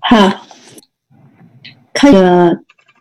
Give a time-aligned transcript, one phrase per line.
[0.00, 0.46] 好，
[1.92, 2.58] 看个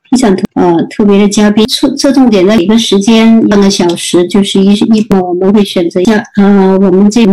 [0.09, 7.25] 地产特呃特别的嘉宾，侧侧重点在一个时间半个小时，就是一一我们会选择一下呃我们这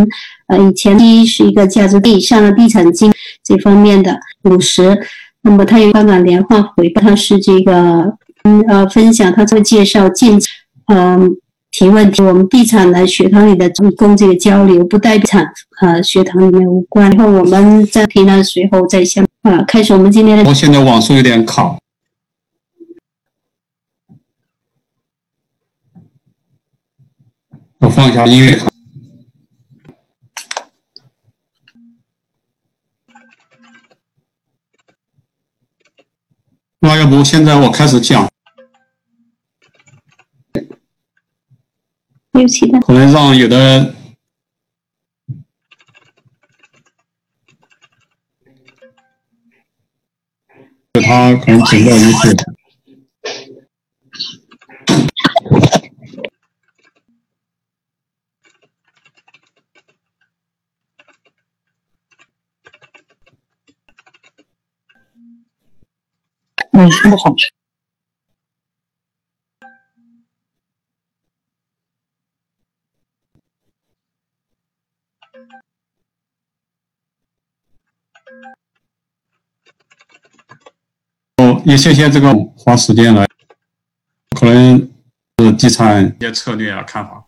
[0.48, 3.12] 呃以前第一是一个价值以上的地产金
[3.42, 4.98] 这方面的五十，
[5.42, 10.40] 那么他有香港连环回报，他是这个嗯呃分享，他做介绍进
[10.86, 11.36] 嗯。
[11.72, 15.50] 提问题，我们地产的学堂里的供这个交流，不代产
[15.80, 17.10] 呃学堂里面无关。
[17.12, 20.44] 然后我们在提呢随后再相啊，开始我们今天的。
[20.44, 21.78] 我现在网速有点卡，
[27.78, 28.60] 我放一下音乐。
[36.80, 38.31] 那要不现在我开始讲。
[42.40, 42.80] 有期待。
[42.80, 43.94] 可能让有的，
[50.94, 52.30] 他可能请到一些。
[66.74, 67.34] 嗯，不好。
[81.64, 83.24] 也谢谢这个花时间来，
[84.36, 84.90] 可能
[85.38, 87.24] 是地产一些策略啊看法。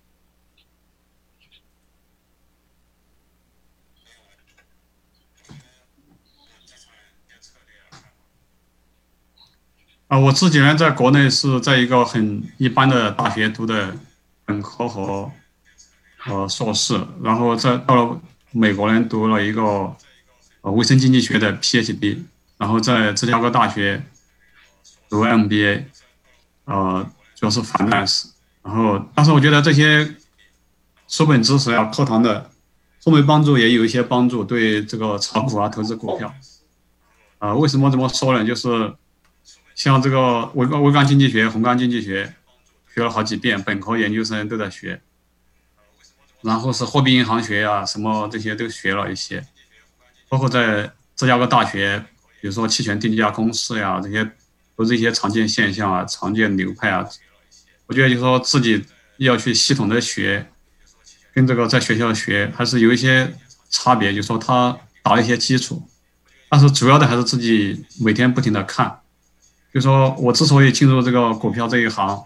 [10.08, 13.96] 啊，我自己呢，在国内是在一个很一般的大学读的
[14.44, 15.30] 本科和
[16.18, 19.62] 和硕士，然后在到了美国呢，读了一个
[20.62, 22.18] 呃卫生经济学的 PhD，
[22.58, 24.02] 然后在芝加哥大学。
[25.14, 25.84] 读 MBA，
[26.64, 28.30] 呃，主要是 finance，
[28.64, 30.16] 然后，但是我觉得这些
[31.06, 32.50] 书本知识啊，课堂的，
[33.04, 36.34] 后面帮助也有一些帮助，对这个炒股啊、投资股票，
[37.38, 38.44] 啊，为什么这么说呢？
[38.44, 38.92] 就是
[39.76, 42.34] 像这个微微观经济学、宏观经济学，
[42.92, 45.00] 学了好几遍，本科、研究生都在学，
[46.40, 49.46] 然后是货币银行学呀，什么这些都学了一些，
[50.28, 52.04] 包括在芝加哥大学，
[52.40, 54.28] 比如说期权定价公式呀这些。
[54.76, 57.06] 都是一些常见现象啊，常见流派啊。
[57.86, 58.84] 我觉得就是说自己
[59.18, 60.46] 要去系统的学，
[61.32, 63.34] 跟这个在学校学还是有一些
[63.70, 64.12] 差别。
[64.14, 65.86] 就是说他打了一些基础，
[66.48, 69.00] 但是主要的还是自己每天不停的看。
[69.72, 72.24] 就说我之所以进入这个股票这一行，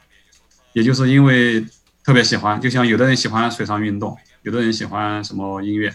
[0.74, 1.64] 也就是因为
[2.04, 2.60] 特别喜欢。
[2.60, 5.92] 就像有的人喜欢水上运动，有的人喜欢什么音乐，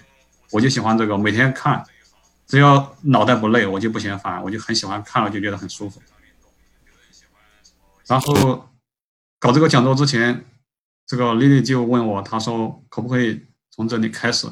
[0.52, 1.84] 我就喜欢这个，每天看，
[2.48, 6.02] 只要脑袋不累，我就不嫌烦，我就很喜欢看了就觉得很舒服。
[8.08, 8.70] 然后
[9.40, 10.46] 搞这个讲座之前，
[11.06, 14.48] 这个丽丽就问我，她说可不可以从这里开始？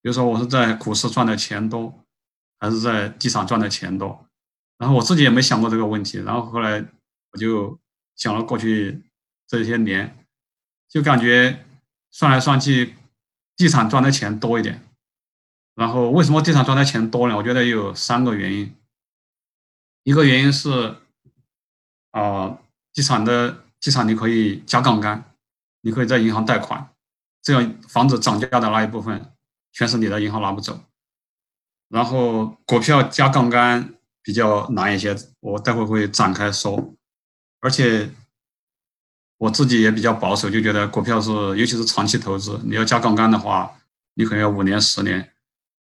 [0.00, 2.04] 比如说我是在股市赚的钱多，
[2.58, 4.26] 还是在地产赚的钱多？
[4.78, 6.18] 然后我自己也没想过这个问题。
[6.18, 6.84] 然后后来
[7.32, 7.78] 我就
[8.16, 9.02] 想了过去
[9.46, 10.26] 这些年，
[10.88, 11.64] 就感觉
[12.10, 12.94] 算来算去，
[13.56, 14.82] 地产赚的钱多一点。
[15.74, 17.36] 然后为什么地产赚的钱多呢？
[17.36, 18.74] 我觉得有三个原因。
[20.02, 20.96] 一个原因是，
[22.10, 22.58] 啊。
[22.94, 25.32] 地产的地产你可以加杠杆，
[25.82, 26.88] 你可以在银行贷款，
[27.42, 29.32] 这样房子涨价的那一部分
[29.72, 30.80] 全是你的，银行拿不走。
[31.88, 36.94] 然后股票加杠杆比较难一些，我待会会展开说。
[37.60, 38.10] 而且
[39.38, 43.76] 我自己也比较保守，就觉得股票是尤其是长期投资，你要加杠杆的话，
[44.14, 45.32] 你可能要五年十年，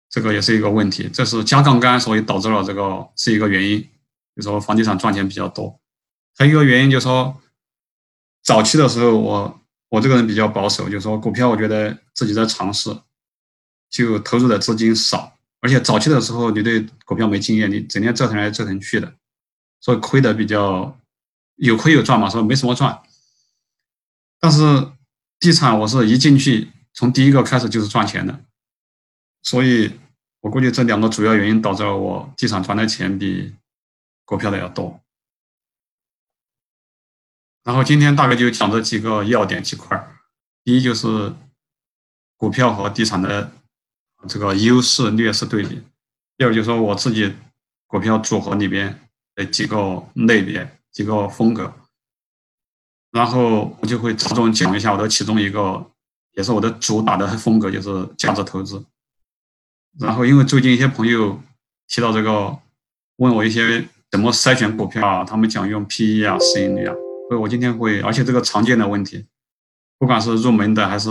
[0.08, 1.08] 这个也是一个问题。
[1.08, 3.88] 这是加杠杆，所以导致了这个是一个原因，
[4.36, 5.80] 就说房地产赚钱比较多。
[6.36, 7.40] 还有一个原因就是说，
[8.42, 12.96] 早期的时候，我我这个人比较保守，就是说股票，我觉得自己在尝试，
[13.88, 19.14] 就投入的资金少，而且早期的时候你对股票没经验，你整天折腾来折腾去的，
[19.80, 20.98] 所以亏的比较
[21.56, 23.00] 有亏有赚嘛，所以没什么赚。
[24.40, 24.88] 但是
[25.38, 28.40] 地产我是一进去，从第一个开始就是赚钱的，
[29.42, 29.92] 所以
[30.40, 33.54] 我估计这两个主要原因导致了我地产赚的钱比
[34.24, 35.00] 股票的要多。
[37.64, 40.16] 然后今天大概就讲这几个要点几块儿，
[40.62, 41.32] 第一就是
[42.36, 43.50] 股票和地产的
[44.28, 45.82] 这个优势劣势对比，
[46.36, 47.34] 第二就是说我自己
[47.86, 51.72] 股票组合里边的几个类别几个风格，
[53.10, 55.90] 然后我就会着重讲一下我的其中一个，
[56.32, 58.84] 也是我的主打的风格，就是价值投资。
[59.98, 61.40] 然后因为最近一些朋友
[61.86, 62.58] 提到这个，
[63.16, 66.94] 问我一些怎么筛选股票啊，他们讲用 PE 啊、市盈率啊，
[67.28, 69.26] 所以我今天会，而且这个常见的问题，
[69.98, 71.10] 不管是入门的还是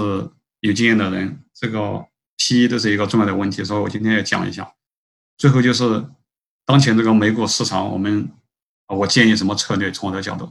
[0.60, 2.06] 有经验的人，这个
[2.38, 4.74] PE 都是一个重要的问题，所以我今天要讲一下。
[5.38, 6.06] 最后就是
[6.65, 8.31] 当前这个美股市场，我们
[8.88, 9.92] 我建议什么策略？
[9.92, 10.50] 从我的角度。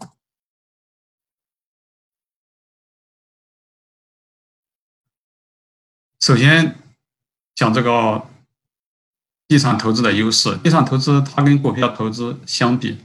[6.18, 6.78] 首先
[7.54, 8.28] 讲这个
[9.48, 10.56] 地产投资的优势。
[10.58, 12.98] 地产投资它跟股票投资相比，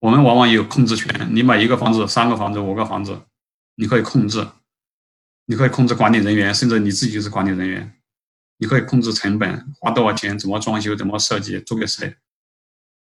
[0.00, 1.28] 我们往往有控制权。
[1.32, 3.22] 你买一个房子、三个房子、五个房子，
[3.76, 4.46] 你可以控制，
[5.46, 7.94] 你可以控制管理人员，甚至你自己就是管理人员。
[8.60, 12.16] 你可以控制成本，花多少钱，怎么装修，怎么设计，租给谁？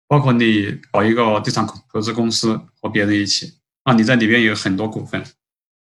[0.09, 5.25] 包括你搞一个地产投资公司和别人一起，啊，你在里边有很多股份，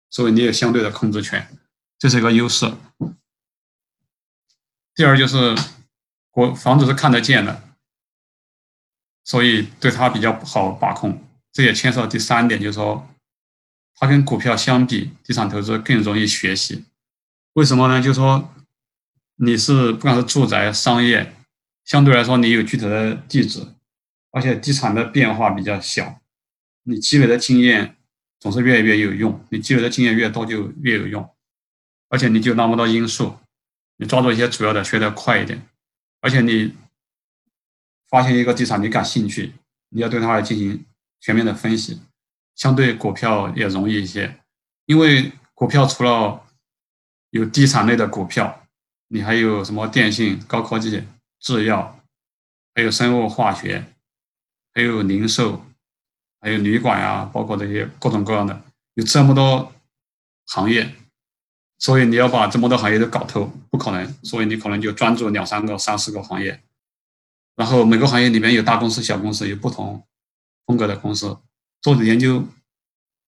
[0.10, 1.57] 所以你有相对的控制权。
[1.98, 2.74] 这是一个优势。
[4.94, 5.56] 第二就是，
[6.30, 7.70] 国房子是看得见的，
[9.23, 11.21] 所以对它比较不好把控。
[11.51, 13.07] 这也牵涉到第三点，就是说，
[13.95, 16.85] 它跟股票相比，地产投资更容易学习。
[17.53, 18.01] 为什么呢？
[18.01, 18.53] 就是说，
[19.35, 21.35] 你是不管是住宅、商业，
[21.83, 23.68] 相对来说你有具体的地址，
[24.31, 26.21] 而且地产的变化比较小，
[26.83, 27.97] 你积累的经验
[28.39, 29.45] 总是越来越有用。
[29.50, 31.29] 你积累的经验越多，就越有用。
[32.07, 33.38] 而且你就那么多因素，
[33.97, 35.62] 你抓住一些主要的学得快一点，
[36.21, 36.73] 而且你
[38.12, 39.54] 发现一个地产你感兴趣，
[39.90, 40.86] 你要对它来进行
[41.22, 42.00] 全面的分析，
[42.56, 44.38] 相对股票也容易一些，
[44.86, 46.46] 因为股票除了
[47.30, 48.68] 有地产类的股票，
[49.08, 51.04] 你还有什么电信、高科技、
[51.40, 52.00] 制药，
[52.75, 53.86] 还有生物化学，
[54.74, 55.66] 还有零售，
[56.42, 58.62] 还有旅馆呀，包括这些各种各样的，
[58.96, 59.72] 有这么多
[60.48, 60.94] 行业。
[61.80, 64.14] 所以你要把这么多行业都搞透，不可能。
[64.24, 66.62] 所以你可能就专注两三个、三四个行业，
[67.56, 70.06] 然后每个行业里面有大公司、小公司，有不同
[70.65, 71.38] 风格的公司
[71.81, 72.48] 做的研究。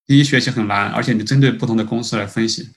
[0.06, 2.70] 第一，学习很难，而且你针对不同的公司来分析，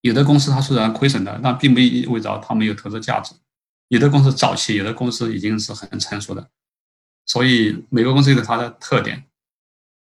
[0.00, 3.34] 有的公司它虽然亏损的，但并不意味着它没有投资价值。
[3.88, 6.48] 有的公司早期，有的公司已经是很成熟的。
[7.26, 9.24] 所以每个公司有它的特点。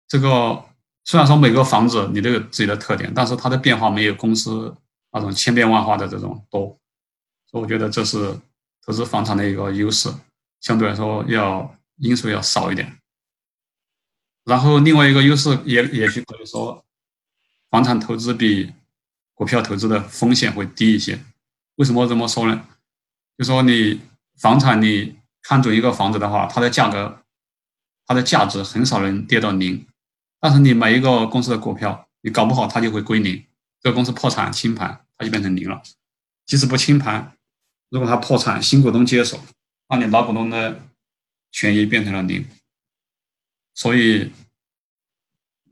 [0.08, 0.64] 这个。
[1.04, 4.72] 虽然说每个房子你都有自己的特点，但是它的变化没有公司
[5.10, 6.78] 那种千变万化的这种多，
[7.50, 8.38] 所以我觉得这是
[8.86, 10.08] 投资房产的一个优势，
[10.62, 12.96] 相对来说要因素要少一点。
[14.44, 16.82] 然后另外一个优势也也许可以说，
[17.68, 18.72] 房产投资比
[19.34, 21.22] 股票投资的风险会低一些。
[21.76, 22.66] 为什么这么说呢？
[23.36, 24.00] 就说你
[24.38, 27.22] 房产你看准一个房子的话，它的价格
[28.06, 29.86] 它的价值很少能跌到零。
[30.40, 33.44] 但是你买一个公司的股票，你搞不好它就会归零。
[33.80, 35.82] 这个公司破产清盘，它就变成零了。
[36.46, 37.36] 即使不清盘，
[37.90, 39.40] 如果它破产，新股东接手，
[39.92, 40.80] 那你老股东的
[41.50, 42.46] 权益变成了零。
[43.74, 44.32] 所以，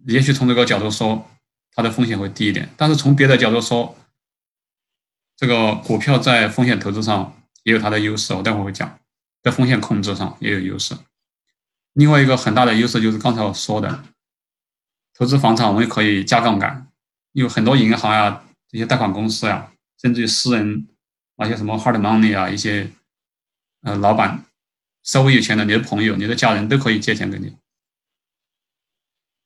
[0.06, 1.26] 也许从这个角度说，
[1.72, 2.68] 它的风险会低一点。
[2.76, 3.96] 但是从别的角度说，
[5.36, 8.34] 这个股票在风险投资上也有它的优势。
[8.34, 9.00] 我待会会讲，
[9.42, 10.94] 在风险控制上也有优势。
[11.94, 14.04] 另外一个很大的优势就是刚才我说的。
[15.14, 16.86] 投资房产，我们可以加杠杆，
[17.32, 20.86] 有很多银行呀、这些贷款公司呀，甚至于私人
[21.36, 22.90] 那些什么 hard money 啊，一些
[23.82, 24.44] 呃老板
[25.02, 27.56] 稍微有钱的，你的朋友、你的家人都可以借钱给你。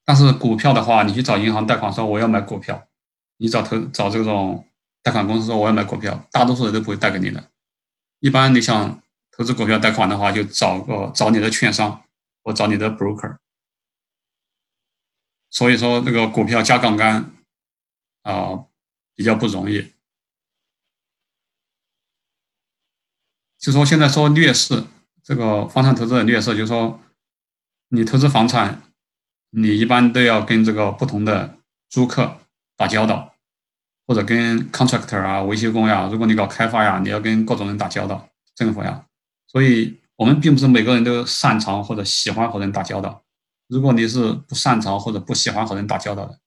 [0.05, 2.87] 但是股票的话，你去找银行贷款说我要买股票，
[3.39, 4.69] 你找投找这种
[5.03, 7.51] 贷款公司说我要买股票，大多数人都不会贷给你的。
[8.21, 12.05] 一般你想投资股票贷款的话，就找个找你的券商
[12.43, 13.39] 或找你的 broker。
[15.49, 17.33] 所以说，这个股票加杠杆
[18.23, 18.67] 啊
[19.15, 19.94] 比较不容易。
[23.65, 24.85] 就说现在说劣势，
[25.23, 27.01] 这个房产投资的劣势，就是说
[27.89, 28.83] 你投资房产，
[29.49, 31.57] 你一般都要跟这个不同的
[31.89, 32.41] 租客
[32.77, 33.35] 打交道，
[34.07, 39.07] 或者跟 contractor 啊、维修工呀，如果你搞开发呀，你要跟各种人打交道，政府呀。
[39.47, 43.23] 所以我们并不是每个人都擅长或者喜欢和人打交道。
[43.69, 46.39] 如果你是不擅长或者不喜欢和人打交道的，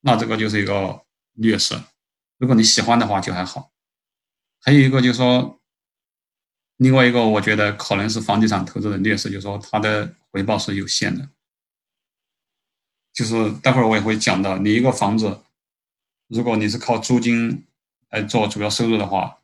[0.00, 1.02] 那这个就是一个
[1.34, 1.78] 劣势。
[2.38, 3.70] 如果你喜欢的话就还好。
[4.60, 5.57] 还有一个就是说，
[6.78, 11.28] 另外一个我觉得可能是房地产投资的劣势，就是说它的回报是有限的。
[13.12, 15.40] 就是待会儿我也会讲到，你一个房子，
[16.28, 17.66] 如果你是靠租金
[18.10, 19.38] 来做主要收入的话，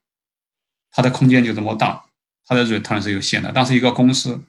[0.92, 2.04] 它的空间就这么大，
[2.46, 3.50] 它的 return 是有限的。
[3.52, 4.40] 但是一个公司，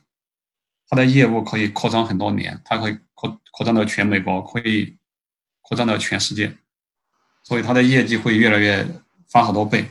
[0.88, 4.96] 它的业务可以扩张很多年，它可以扩扩张到全美国，可以
[5.62, 6.56] 扩张到全世界，
[7.44, 8.88] 所以它的业绩会越来越
[9.28, 9.90] 翻好多倍。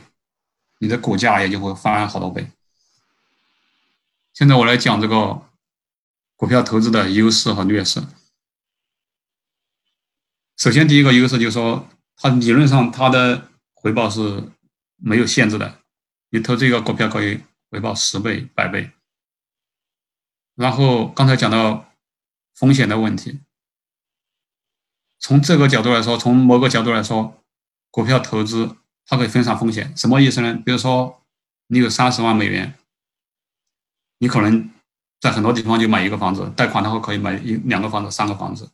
[0.79, 2.47] 你的股价也就会翻好多倍。
[4.35, 5.49] 现在我来讲这个
[6.35, 8.03] 股票投资的优势和劣势。
[10.57, 11.87] 首先，第一个优势就是说，
[12.17, 14.51] 它理论上它的回报是
[14.97, 15.79] 没有限制的，
[16.31, 17.39] 你投这个股票可以
[17.71, 18.91] 回报十倍、百倍。
[20.55, 21.89] 然后刚才讲到
[22.53, 23.39] 风险的问题，
[25.17, 27.41] 从这个角度来说，从某个角度来说，
[27.89, 28.75] 股票投资
[29.05, 29.95] 它可以分散风险。
[29.95, 30.61] 什么意思呢？
[30.65, 31.23] 比如说
[31.67, 32.77] 你有三十万美元。
[34.19, 34.71] 你可能
[35.19, 38.71] 在很多地方就买一个房子，贷款的话可以买一两个房子、三个房子，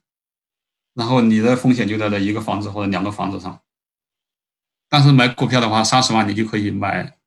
[0.93, 3.61] 然后你的风险就在这一个房子或者两个房子上。
[4.89, 7.17] 但是买股票的话，三十万你就可以买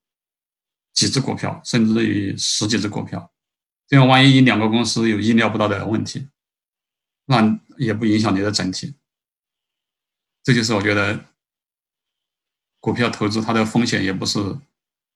[0.92, 3.32] 几只股票，甚至于十几只股票。
[3.86, 6.28] 这样万一两个公司有意料不到的问题，
[7.26, 8.94] 那也不影响你的整体。
[10.42, 11.24] 这就是我觉得
[12.80, 14.58] 股票投资它的风险也不是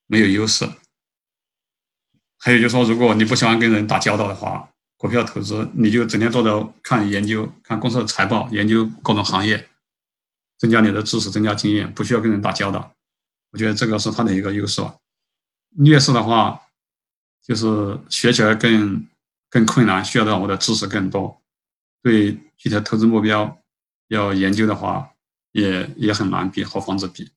[0.06, 0.66] 没有优势。
[2.40, 9.68] 还有就是说，如果你不喜欢跟人打交道的话，股票投资你就整天坐着看研究，看公司的财报，研究各种行业，
[10.56, 12.92] 增加你的知识，增加经验，不需要跟人打交道。
[13.50, 14.94] 我觉得这个是它的一个优势吧。
[15.70, 16.60] 劣势的话，
[17.42, 19.04] 就是学起来更
[19.50, 21.40] 更困难，需要掌握的知识更多，
[22.02, 23.60] 对具体的投资目标
[24.08, 25.10] 要研究的话，
[25.52, 27.30] 也也很难比和房子比。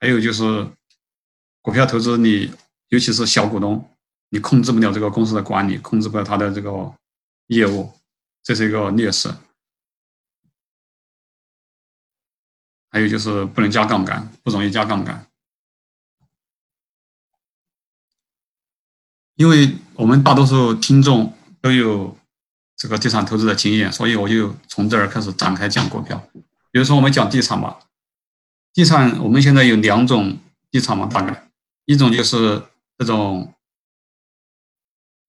[0.00, 0.68] 还有就是
[1.62, 2.52] 股票投资，你
[2.88, 3.88] 尤其是小股东。
[4.32, 6.94] 你控制不了这个公司的管理，控制不了它的这个
[7.48, 7.92] 业务，
[8.44, 9.28] 这是一个劣势。
[12.90, 15.26] 还有就是不能加杠杆，不容易加杠杆，
[19.34, 22.16] 因为我们大多数听众都有
[22.76, 26.24] 这个地产投资的经验，所以我就从这儿开始展开讲股票。
[26.70, 27.80] 比如说我们讲地产吧，
[28.72, 30.38] 地产我们现在有两种
[30.70, 31.50] 地产嘛，大概
[31.84, 32.62] 一种就是
[32.96, 33.52] 这种。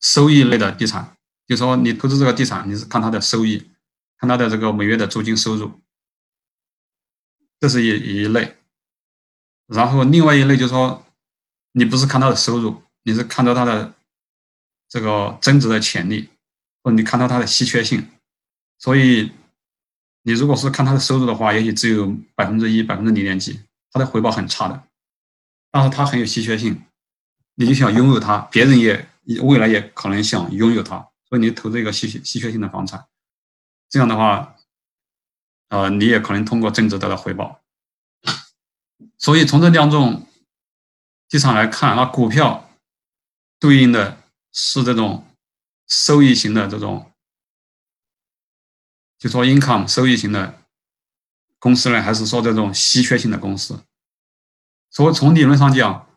[0.01, 1.15] 收益类的地产，
[1.45, 3.69] 就说你投资这个地产，你是看它的收益，
[4.17, 5.79] 看它的这个每月的租金收入，
[7.59, 8.57] 这是一一类。
[9.67, 11.05] 然后另外一类就是说，
[11.73, 13.93] 你不是看它的收入，你是看到它的
[14.89, 16.29] 这个增值的潜力，
[16.81, 18.09] 或者你看到它的稀缺性。
[18.79, 19.31] 所以，
[20.23, 24.83] 你如果是看它的收入的话，也许只有百分之一、百分之零点几，它的回报很差的。
[25.69, 26.81] 但是它很有稀缺性，
[27.53, 29.10] 你就想拥有它，别人也。
[29.41, 30.97] 未来也可能想拥有它，
[31.29, 33.07] 所以你投资一个稀缺稀缺性的房产，
[33.87, 34.55] 这样的话，
[35.69, 37.61] 呃，你也可能通过增值得到回报。
[39.17, 40.27] 所以从这两种
[41.29, 42.69] 地产来看，那股票
[43.59, 44.17] 对应的
[44.51, 45.25] 是这种
[45.87, 47.11] 收益型的这种，
[49.19, 50.63] 就说 income 收益型的
[51.59, 53.83] 公司呢，还是说这种稀缺性的公司？
[54.89, 56.07] 所以从理论上讲。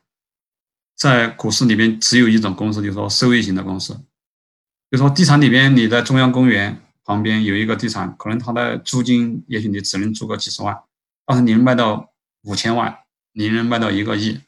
[0.94, 3.98] 在股市里面，只有一种公司，就是说收益型的公司。
[4.90, 10.84] 就说地产里边，你在中央公园旁边有一个地产，可能它的租金也许你只能租个几十万，
[11.26, 12.96] 但是你能卖到五千万，
[13.32, 14.40] 你能卖到一个亿，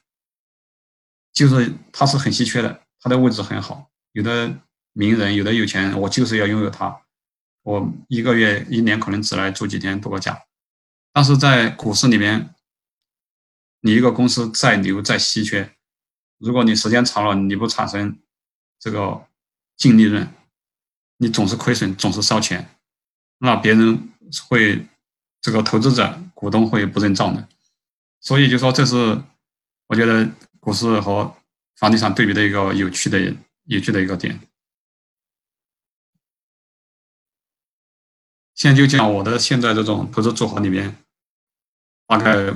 [1.33, 3.91] 就是它是很稀缺的，它的位置很好。
[4.13, 4.61] 有的
[4.93, 7.03] 名人，有的有钱人，我就是要拥有它，
[7.63, 10.45] 我一个月、一年可能只来住几天度个假。
[11.13, 12.55] 但是在股市里面，
[13.81, 15.76] 你一个公司再牛再稀缺。
[16.39, 18.19] 如果你时间长了，你不产生
[18.79, 19.27] 这个
[19.77, 20.29] 净利润，
[21.17, 22.69] 你总是亏损，总是烧钱，
[23.39, 24.11] 那别人
[24.49, 24.87] 会
[25.41, 27.49] 这个投资者、股东会不认账的。
[28.21, 29.23] 所以就说这是
[29.87, 30.29] 我觉得
[30.61, 31.35] 股市和
[31.77, 34.39] 房地产对比的一个有趣的、有趣的一个点。
[38.55, 40.97] 现在就讲我的现在这种投资组合里面，
[42.07, 42.55] 大概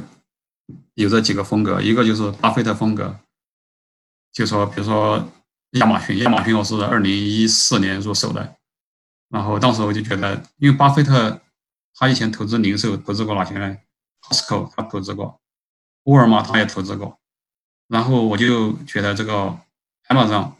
[0.94, 3.18] 有这几个风格，一个就是巴菲特风格。
[4.32, 5.28] 就说，比如说
[5.72, 8.56] 亚马逊，亚马逊我是二零一四年入手的，
[9.28, 11.40] 然后当时我就觉得，因为巴菲特
[11.94, 13.76] 他以前投资零售，投资过哪些呢
[14.22, 15.40] ？Costco 他投资过，
[16.04, 17.18] 沃尔玛他也投资过，
[17.88, 19.58] 然后我就觉得这个
[20.08, 20.52] Amazon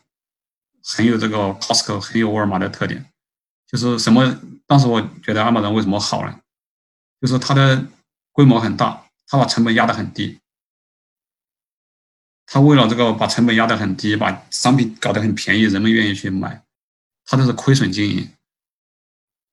[0.82, 3.04] 很有这个 Costco 很有沃尔玛的特点，
[3.66, 4.38] 就是什么？
[4.66, 6.40] 当时我觉得 Amazon 为什么好呢？
[7.20, 7.86] 就是它的
[8.32, 10.40] 规模很大，它把成本压得很低。
[12.52, 16.60] 他为了这个把成本压得很低，把商品搞得很便宜，人们愿意去买，
[17.24, 18.28] 他都是亏损经营，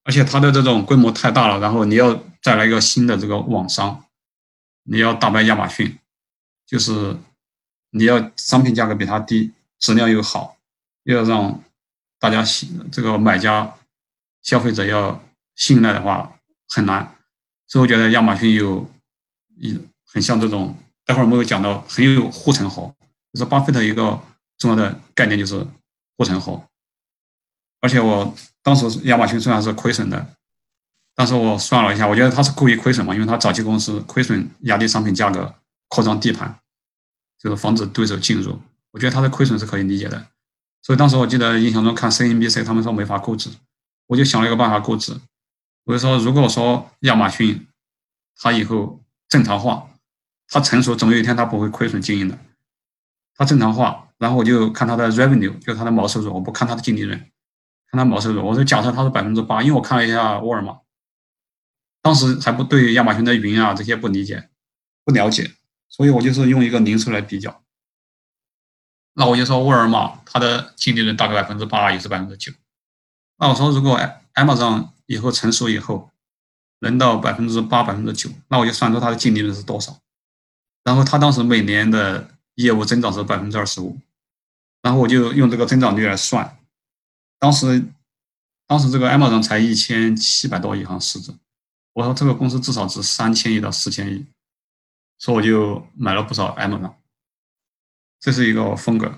[0.04, 4.04] 而且他的这种规模太大了，然后你要再来一个新的这个网商，
[4.82, 5.96] 你要打败亚马逊，
[6.66, 7.16] 就是
[7.92, 10.58] 你要商品价格比他低，质量又好，
[11.04, 11.63] 又要让
[12.18, 13.75] 大家信这个买家
[14.42, 15.24] 消费者要
[15.54, 17.16] 信赖的话很难，
[17.68, 18.89] 所以我觉得亚马逊有
[19.56, 20.75] 一很像这种
[21.08, 22.94] 待会儿我们会讲到很有护城河，
[23.34, 24.22] 就是巴菲特一个
[24.60, 25.66] 重要的概念就是
[26.18, 26.62] 护城河。
[27.80, 30.34] 而且我当时亚马逊虽然是亏损的，
[31.16, 35.56] 但是我算了一下，我觉得他是故意亏损嘛，因为他早期公司亏损压低商品价格，
[35.88, 36.60] 扩张地盘，
[37.40, 38.60] 就是防止对手进入。
[38.92, 40.28] 我觉得他的亏损是可以理解的。
[40.82, 43.50] 所以当时我记得印象中看 CNBC，他们说没法估值，
[44.08, 45.18] 我就想了一个办法估值。
[45.86, 47.66] 我就说，如果说亚马逊
[48.36, 49.00] 它以后
[49.30, 49.90] 正常化，
[50.50, 52.38] 它成熟，总有一天它不会亏损经营的。
[53.36, 57.18] 它正常化，然后我就看它的 revenue，就它的毛收入，我不看它的净利润。
[57.89, 60.80] 看它毛收入，我说假设它是百分之八，因为我看了一下沃尔玛，
[62.01, 64.50] 当时还不对亚马逊的云啊这些不理解、
[65.06, 65.51] 不了解，
[65.88, 67.63] 所以我就是用一个零售来比较。
[69.13, 72.51] 那我就说沃尔玛它的净利润大概百分之八，也是百分之九。
[73.38, 74.00] 那我说如果
[74.34, 76.12] Amazon 以后成熟以后
[76.80, 80.00] 能到百分之八、百分之九，那我就算出它的净利润是多少。
[80.88, 84.00] 然后他当时每年的业务增长是百分之二十五，
[84.82, 86.58] 然后我就用这个增长率来算。
[87.39, 87.84] 当时，
[88.65, 91.34] 当时这个 Amazon 才一千七百多亿行市值，
[91.91, 94.25] 我说这个公司至少值三千亿到四千亿，
[95.17, 96.96] 所以我就买了不少 M 涨。
[98.22, 99.13] 这是一个风格。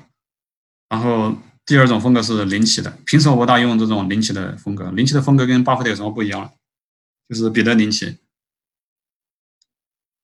[0.90, 4.90] 然后第二种风格是林奇的，平时我不大用这种林奇的风格。
[4.90, 6.52] 林奇的风格跟巴菲特有什么不一样？
[7.30, 8.18] 就是彼得林奇，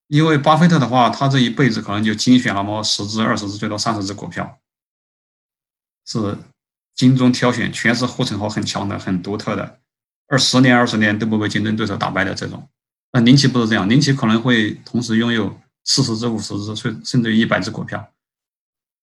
[0.07, 4.59] 因为巴菲特的话，他这一辈子可能就精选那么十只、二十只，最多三十只股票，
[6.05, 6.38] 是。
[6.95, 9.81] 精中挑选，全是护城河很强的、很独特的，
[10.29, 12.69] 二十年、二十年都不被竞争对手打败的这种。
[13.12, 18.13] 那林奇不是这样，林奇可能会同时拥有四十只、五十只，甚甚至于一百只股票。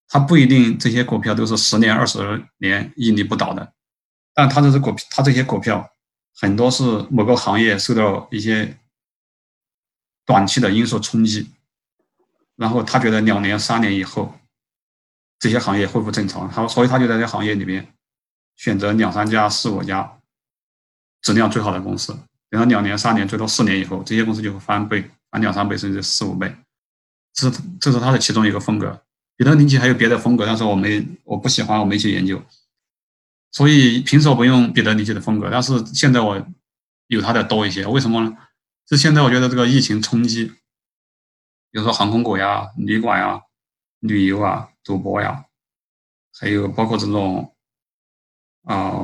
[0.07, 3.73] 他不一定这些股票都是十年、二十年屹立不倒的，
[4.33, 5.87] 但他这只股，他这些股票
[6.35, 8.75] 很多是某个行业受到一些
[10.25, 11.49] 短期的因素冲击，
[12.55, 14.33] 然后他觉得两年、三年以后。
[15.39, 17.85] 这些行业恢复正常，他所以他就在这行业里面
[18.55, 20.17] 选择两三家、四五家
[21.21, 22.17] 质量最好的公司。
[22.49, 26.55] 等到两年、三年，最多四年以后，这些公司就会翻倍，翻两三倍，甚至四五倍。
[27.33, 29.03] 这这是他的其中一个风格。
[29.35, 32.41] 彼得林奇还有别的风格，但是我没我不喜欢，我没去研究。
[33.51, 36.41] 所以平时我不用彼得林奇的风格，但是现在我
[37.07, 37.85] 有他的多一些。
[37.85, 38.37] 为什么呢？
[38.85, 40.45] 就现在我觉得这个疫情冲击，
[41.71, 43.41] 比如说航空股呀、旅馆呀、
[43.99, 44.69] 旅游啊。
[44.85, 45.45] 赌博呀，
[46.37, 47.55] 还有包括这种
[48.63, 49.01] 啊，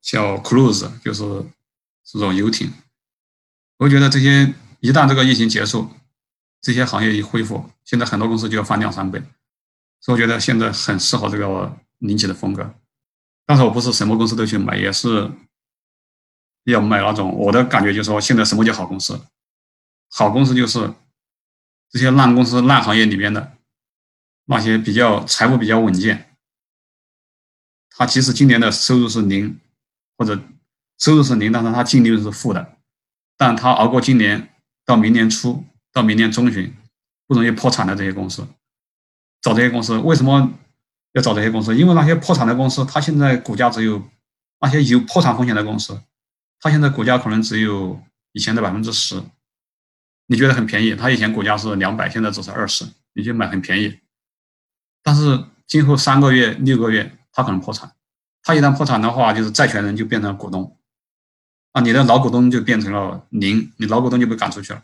[0.00, 1.24] 叫 cruise，就是
[2.04, 2.72] 这种游艇。
[3.78, 5.90] 我觉得这些一旦这个疫情结束，
[6.60, 9.20] 这些行业一恢复，现在很多公司就要翻两三倍。
[9.98, 12.72] 所以我觉得现在很适合这个林奇的风格。
[13.44, 15.28] 但是我不是什么公司都去买，也是
[16.72, 17.32] 要买那种。
[17.36, 19.20] 我的感觉就是说，现在什么叫好公司？
[20.10, 20.94] 好公司就是
[21.90, 23.52] 这些烂公司、烂行业里面的。
[24.46, 26.36] 那些比较财务比较稳健，
[27.88, 29.58] 他即使今年的收入是零，
[30.18, 30.38] 或者
[30.98, 32.76] 收入是零，但是他净利润是负的，
[33.38, 34.50] 但他熬过今年
[34.84, 36.76] 到明年初到明年中旬
[37.26, 38.46] 不容易破产的这些公司，
[39.40, 40.52] 找这些公司为什么
[41.12, 41.74] 要找这些公司？
[41.74, 44.06] 因为那些破产的公司，它现在股价只有
[44.60, 45.98] 那些有破产风险的公司，
[46.64, 49.22] 它现在股价可能只有以前的百分之十，
[50.28, 53.98] 你觉得很便宜，它以前股价是两百，现在只是二十，你就买很便宜。
[55.02, 57.92] 但是今后三个月、六个月，他可能破产。
[58.42, 60.78] 他一旦破产的话，就是债权人就变成股东，
[61.72, 64.82] 啊，你的老股东就变成了零，你老股东就被赶出去了。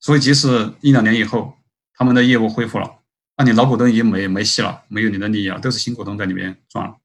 [0.00, 1.58] 所以，即使一两年以后
[1.92, 3.00] 他们的业务恢复了，
[3.36, 6.96] 那你老股东已经没没戏了，没有你的利益了，都是新股东在里面赚了。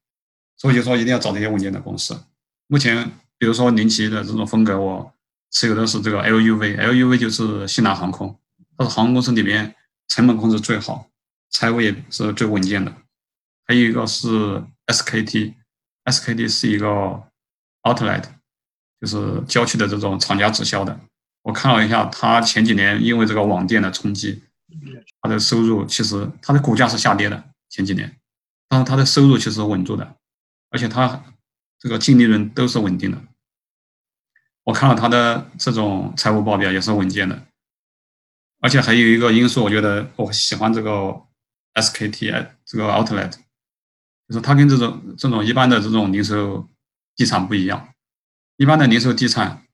[0.56, 2.18] 所以就说一定要找那些稳健的公司。
[2.66, 5.14] 目前，比如说林奇的这种风格，我
[5.50, 8.38] 持有的是这个 LUV，LUV 就是西南航空，
[8.76, 9.74] 它是航空公司里面
[10.08, 11.08] 成本控制最好。
[11.48, 12.94] 财务也是最稳健的，
[13.66, 16.86] 还有一个是 SKT，SKT 是一个
[17.82, 18.24] outlet，
[19.00, 21.00] 就是郊区的这种厂家直销的。
[21.42, 24.42] 我看了一下，它前几年因为这个网店的冲击，
[25.22, 28.14] 它的收入其实它的股价是下跌的前几年，
[28.68, 30.16] 但是它的收入其实稳住的，
[30.68, 31.24] 而且它
[31.78, 33.18] 这个净利润都是稳定的。
[34.64, 37.46] 我看了它的这种财务报表也是稳健的，
[38.60, 41.26] 而且还有一个因素，我觉得我喜欢这个。
[41.72, 43.30] SKT 这个 Outlet，
[44.26, 46.68] 就是它跟这种这种一般的这种零售
[47.14, 47.94] 地产不一样。
[48.56, 49.64] 一般的零售地产，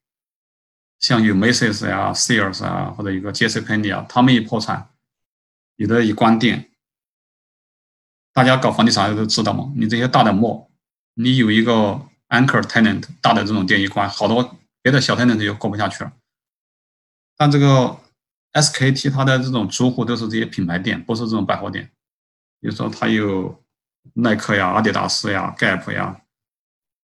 [0.98, 4.90] 像有 Macy's 呀、Sears 啊，或者一个 JCPenney 啊，他们一破产，
[5.76, 6.70] 有的一关店，
[8.34, 9.72] 大家搞房地产的都知道嘛。
[9.74, 10.68] 你这些大的 mall，
[11.14, 11.72] 你有一个
[12.28, 14.54] anchor tenant 大的这种店一关，好多
[14.86, 16.12] 别的小 tenant 就过不下去了。
[17.36, 17.98] 但这个
[18.52, 21.90] SKT 它的这种租户都是这些品牌店，不是这种百货店。
[22.60, 23.64] 比如说它有
[24.14, 26.20] 耐克呀、阿迪达斯呀、Gap 呀，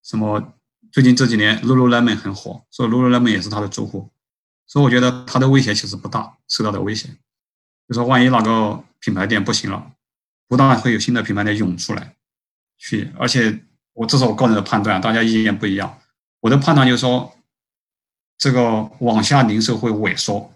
[0.04, 0.54] 什么
[0.92, 4.08] 最近这几年 Lululemon 很火，所以 Lululemon 也是它的租户。
[4.64, 7.08] 所以我觉得它的威胁其实不大，受到的威胁。
[7.88, 9.92] 就说万一哪个品牌店不行了，
[10.46, 12.14] 不但会有新的品牌店涌出来，
[12.78, 13.58] 去，而且
[13.94, 15.98] 我这是我个人的判断，大家意见不一样。
[16.42, 17.36] 我的判断就是说，
[18.42, 20.52] 这个网下零售会萎缩，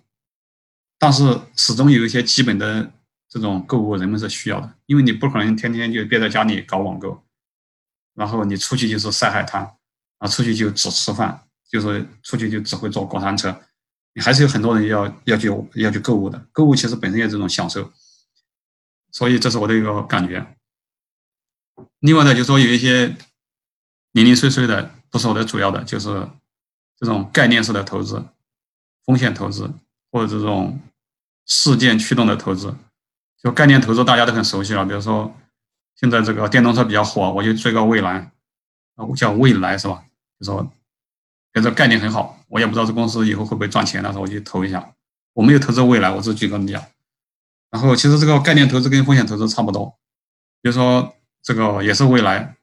[0.98, 2.90] 但是始终有一些基本的
[3.28, 7.22] 这种购物人们是需要的，因为你不可能天天就憋在家里搞网购，
[8.14, 9.76] 然后你出去就是晒海滩，
[10.18, 13.56] 啊，出去就只吃饭，就是出去就只会坐过山车。
[14.14, 17.92] 你还是有很多人要要去要去购物的，购物其实本身也是这种享受，
[19.12, 20.44] 所以这是我的一个感觉。
[22.00, 23.16] 另外呢，就说有一些
[24.10, 26.28] 零零碎碎的，不是我的主要的，就是
[26.98, 28.24] 这种概念式的投资、
[29.04, 29.70] 风险投资
[30.10, 30.80] 或者这种
[31.46, 32.74] 事件驱动的投资。
[33.42, 35.34] 就概念投资大家都很熟悉了，比如说
[35.94, 38.30] 现在这个电动车比较火，我就追个蔚来，
[38.96, 40.04] 啊，叫蔚来是吧？
[40.40, 40.72] 就说。
[41.54, 44.92] 觉得概念很好，我也不知道这公司以后会不会赚钱，但是我就投一下。
[45.32, 46.86] 我没有投资未来，我只举个例啊。
[47.70, 49.86] 然后其实这个概念投资跟风险投资差不多，
[50.60, 52.56] 比如说这个也是未来，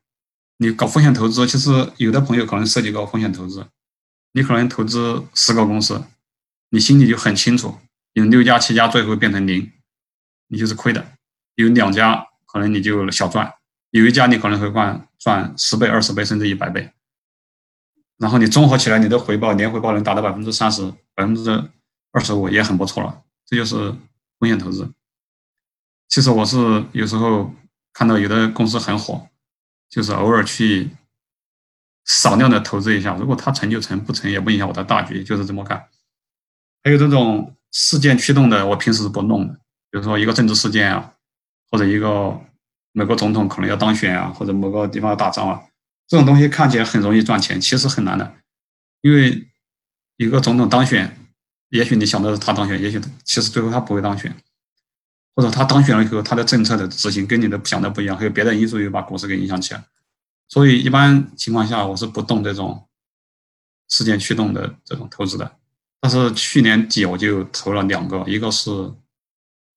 [0.58, 3.66] 你搞风险投资，其实有的朋友可能涉及过风险投资，
[4.34, 6.04] 你可能投资十个公司，
[6.70, 7.78] 你心里就很清楚，
[8.14, 9.72] 有六家七家最后变成零，
[10.48, 11.02] 你就是亏的；
[11.56, 13.54] 有两家可能你就小赚，
[13.92, 16.92] 有一家你可能会赚赚十倍、二十倍甚至一百倍。
[18.18, 21.50] 然后你综合起来，你的回报年回报能达到百分之三十、百分之
[22.12, 23.24] 二十五，也很不错了。
[23.46, 23.76] 这就是
[24.40, 24.92] 风险投资。
[26.08, 27.54] 其实我是有时候
[27.92, 29.28] 看到有的公司很火，
[29.90, 30.90] 就是偶尔去
[32.06, 35.88] 少量的投资一下，如果它成就成，不成也不影响我的大局，就是这么干。
[36.84, 39.54] 还有这种事件驱动的，我平时是不弄的。
[39.90, 41.14] 比如说一个政治事件啊，
[41.72, 42.38] 或者一个
[42.92, 45.62] 美国总统可能要当选啊，或者某个地方要打仗啊。
[46.08, 48.36] 这种东西看起来很容易赚钱，其实很难的，
[49.02, 49.48] 因为
[50.18, 51.18] 一个总统当选，
[51.70, 54.36] 也许你想的是他当选，也许其实最后他不会当选，
[55.34, 59.84] 或者他当选了以后，他的政策的执行跟你的想的不一样，还有别的因素又把股市给影响起来。
[60.48, 62.88] 所以一般情况下，我是不动这种
[63.90, 65.58] 事件驱动的这种投资的。
[66.00, 68.94] 但是去年底我就投了两个，一个是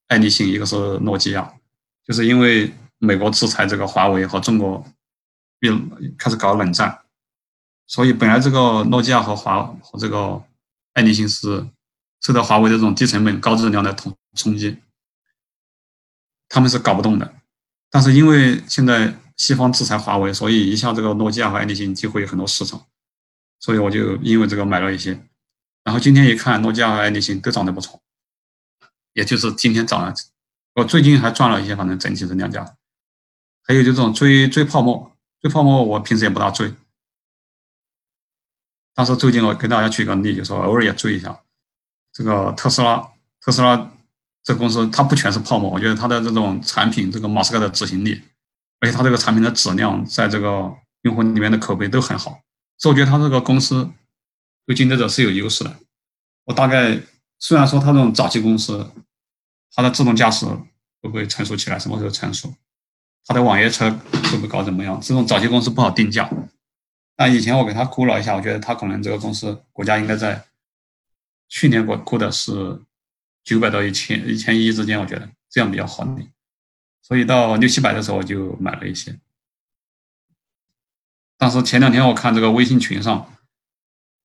[0.09, 1.55] 爱立信，一个是诺基亚，
[2.05, 4.87] 就是因为美国制裁这个华为和中国。
[5.61, 5.75] 又
[6.19, 7.01] 开始搞冷战，
[7.87, 10.45] 所以本来这个诺基亚和华和这个
[10.93, 11.67] 爱立信是
[12.21, 14.77] 受到华为这种低成本、高质量的冲冲击，
[16.47, 17.35] 他们是搞不动的。
[17.91, 22.87] 但是因为现在西方制裁华为，所以一下这个诺基亚和爱立信几乎有很多市场，
[23.61, 25.21] 所以我就因为这个买了一些。
[25.85, 28.01] 然后今天一看，诺基亚和爱立信都涨得不错，
[29.13, 30.13] 也就是今天涨了。
[30.75, 32.77] 我最近还赚了一些，反正整体是两家。
[33.63, 35.13] 还有就这种追追泡沫。
[35.43, 36.75] 追泡沫，我平时也不大追，
[38.95, 41.39] 但是最近我给大家举个例，就说偶尔也追一下。
[42.11, 43.07] 这个特斯拉，
[43.41, 43.93] 特斯拉
[44.43, 48.23] 这公司它不全是泡沫，我觉得它的这种产品，这个马斯克的执行力，
[48.81, 52.41] 而且它这个产品的质量，在这个用户里面的口碑都很好，
[52.79, 53.91] 所以我觉得它这个公司
[54.67, 55.77] 对竞争者是有优势的。
[56.45, 57.01] 我大概
[57.39, 58.91] 虽然说它这种早期公司，
[59.75, 62.53] 它的自动驾驶会不会成熟起来，什么时候成熟？
[63.25, 65.01] 它的网约车会不会搞怎么样？
[65.01, 66.31] 这种早期公司不好定价。
[67.17, 70.45] 那以前我给他估了一下，我觉得他可能这个公司股价应该在
[71.49, 72.83] 去年我估的是
[73.43, 76.29] 九百到一千一千一之间，我觉得这样比较合理。
[77.07, 79.17] 所以到六七百的时候我就买了一些。
[81.37, 83.33] 但是前两天我看这个微信群上，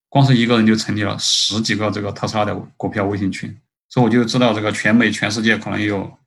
[0.09, 3.55] 光是一个人就成立了十几个这个特斯拉的股票微信群，
[3.89, 6.17] 所以我就知道这个全美全世界可能有。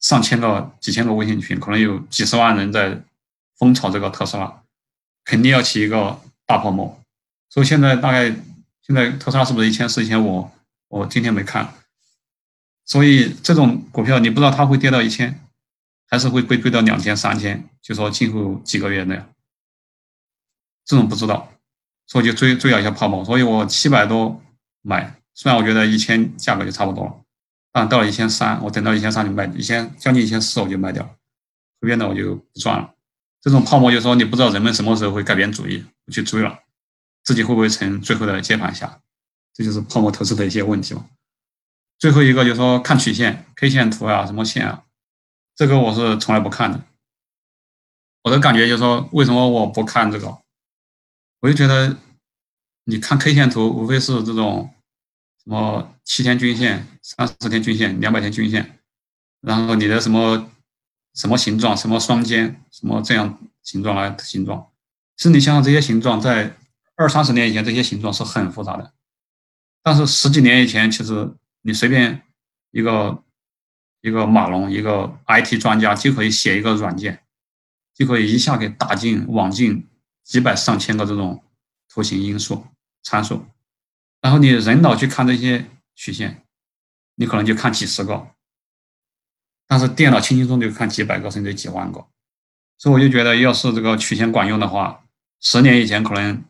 [0.00, 3.02] 上千个、几千个微信群，可能有几十万人在
[3.56, 4.62] 疯炒这个特斯拉，
[5.24, 7.02] 肯定要起一个大泡沫。
[7.48, 8.30] 所以现在大概
[8.80, 10.48] 现在特斯拉是不是一千四、一千五？
[10.86, 11.74] 我今天没看。
[12.84, 15.40] 所以这种股票你不知道它会跌到一千，
[16.08, 17.68] 还是会被追到两千、三千？
[17.80, 19.22] 就说今后几个月内，
[20.84, 21.52] 这种不知道，
[22.06, 23.24] 所以就追追了一下泡沫。
[23.24, 24.42] 所以我七百多
[24.82, 27.24] 买，虽然我觉得一千价格就差不多了。
[27.72, 32.94] 啊，到了一千三，我等到一千三就卖，一千将近一千四我就卖掉，后边的我就不赚了。
[33.40, 36.58] 这种泡沫就说你不知道人们什么时候会改变主意，不去追了，
[37.22, 39.00] 自己会不会成最后的接盘侠？
[39.54, 41.04] 这就是泡沫投资的一些问题嘛。
[41.98, 44.84] 最后一个就是说看曲线，K 线图啊，什么线啊，
[45.58, 46.80] 这个我是从来不看的。
[48.22, 50.38] 我的感觉就是说，为什么我不看这个？
[51.40, 51.98] 我就觉得
[52.84, 54.72] 你看 K 线图，无非是这种。
[55.42, 58.80] 什么七天均线、三十天均线、两百天均线，
[59.40, 60.50] 然后你的什么
[61.14, 64.70] 什么形状、什么双肩、什么这样形状来形状，
[65.16, 66.54] 其实你想想这些形状，在
[66.96, 68.92] 二三十年以前，这些形状是很复杂的，
[69.82, 72.20] 但是十几年以前，其实你随便
[72.72, 73.22] 一个
[74.00, 77.22] 一个码农、一个 IT 专家就可以写一个软件，
[77.94, 79.86] 就可以一下给打进网进
[80.22, 81.42] 几百上千个这种
[81.88, 82.66] 图形因素
[83.02, 83.44] 参数。
[84.20, 86.42] 然后你人脑去看这些曲线，
[87.16, 88.28] 你可能就看几十个，
[89.66, 92.06] 但是电脑轻轻松就看几百个甚至几万个，
[92.78, 95.04] 所以我就觉得，要是这个曲线管用的话，
[95.40, 96.44] 十年以前可能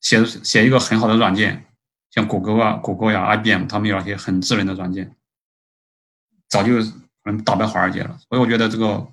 [0.00, 1.64] 写写一个很好的软件，
[2.10, 5.16] 像谷歌啊、谷歌呀、IBM，他们有一些很智能的软件，
[6.54, 8.16] 早就可能打败华尔街了。
[8.28, 9.04] 所以我觉得这个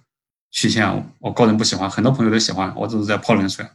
[0.51, 0.85] 曲线，
[1.17, 3.67] 我个人不喜欢，很多朋友都喜欢，我只是在泼冷水。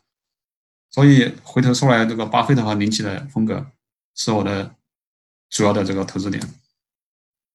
[0.93, 3.67] 所以回头说来，这个巴菲特和林奇的风格
[4.15, 4.73] 是我的
[5.51, 6.41] 主要的这个投资点，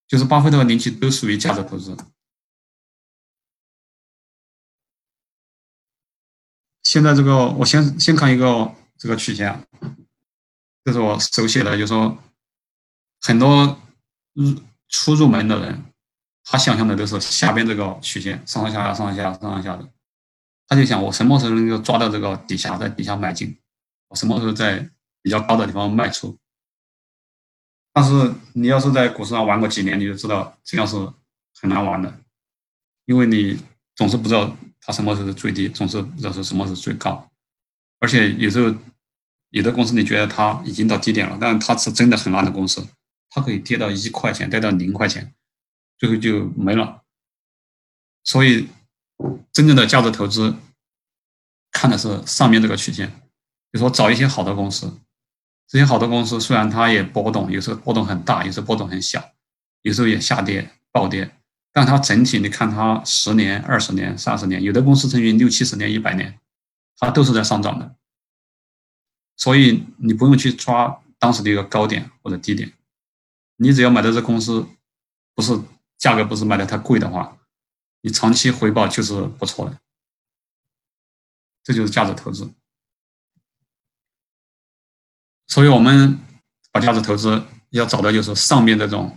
[0.06, 1.96] 就是巴菲特和林奇都属于价值投资。
[6.84, 9.66] 现在这个我先先看一个这个曲线，
[10.84, 12.18] 这是我手写的，就是说
[13.22, 13.80] 很多
[14.34, 15.86] 入初入门的人，
[16.44, 19.88] 他想象的都是下边这个曲线上上下下、上上下下、上上下的。
[20.68, 23.58] 他就想，我什么时候能够抓到这个底下，在底下买进？
[24.08, 24.90] 我什么时候在
[25.22, 26.38] 比较高的地方卖出？
[27.94, 30.96] 但是你要是在股市上玩过几年，你就知道这样是
[31.60, 32.14] 很难玩的，
[33.06, 33.60] 因为你
[33.96, 37.30] 总是不知道它什么时候是最低，总是不知道是什么是最高。
[38.00, 38.74] 而且有时候
[39.50, 42.82] 有的公司你觉得它已经到低点了，但是它是真的很烂的公司，
[43.30, 45.34] 它可以跌到一块钱，跌到零块钱，
[46.02, 47.04] 最后就没了。
[48.24, 48.68] 所以。
[49.54, 50.56] 真正的价值投资
[51.70, 53.08] 看的是上面这个曲线，
[53.70, 54.92] 比如说找一些好的公司，
[55.68, 59.24] 这些好的公司虽然它也波动，有时候波动很大，有时候波动很小，
[59.84, 61.38] 有时候也下跌暴跌，
[61.72, 66.40] 但它整体你看它十年、二十年、三十年，有的公司甚至六七十年、一百年，
[66.98, 67.96] 它都是在上涨的。
[69.38, 72.74] 所以你不用去抓当时的一个高点或者低点，
[73.58, 74.68] 你只要买的这公司
[75.36, 75.62] 不是
[76.02, 77.38] 价格不是卖的太贵的话。
[78.02, 79.78] 你长期回报就是不错的，
[81.64, 82.52] 这就是价值投资。
[85.46, 86.18] 所以我们
[86.72, 89.16] 把价值投资要找的就是上面这种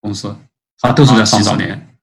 [0.00, 0.36] 公司，
[0.78, 1.96] 它都是在上涨年，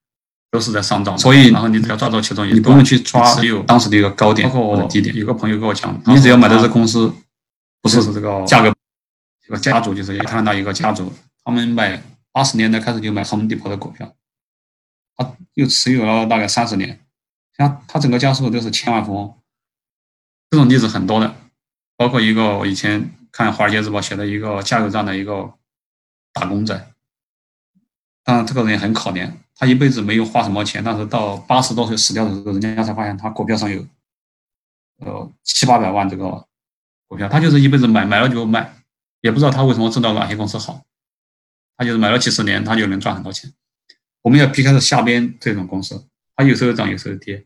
[0.50, 1.18] 都是在上涨。
[1.18, 5.14] 所以，然后你只要抓住其中一个，你不用去抓只有当时的一个高点或者低点。
[5.14, 7.14] 有个朋友跟我讲，你只要买的这公司
[7.82, 8.74] 不是这个价格，
[9.46, 11.12] 这个家族就是一谈到一个家族，
[11.44, 12.02] 他们买
[12.38, 14.14] 八十年代开始就买航门地坡的股票。
[15.16, 17.04] 他又持有了大概三十年，
[17.58, 19.36] 像他整个家族都是千万富翁，
[20.52, 21.34] 这种例子很多的，
[21.96, 25.52] 包括一个我以前看《华尔街日报》写的一个加油站的一个
[26.32, 26.94] 打工仔，
[28.24, 33.84] 当然这个人也很可怜，他一辈子没有花什么钱，但是到八十多岁死掉的时候，人家才发现他股票上有
[34.98, 36.46] 呃七八百万这个
[37.08, 38.72] 股票，他就是一辈子买买了就卖，
[39.22, 40.86] 也不知道他为什么知道哪些公司好，
[41.78, 43.54] 他就是买了几十年，他就能赚很多钱。
[44.24, 47.46] 我们要避开的下边这种公司，它有时候涨，有时候跌，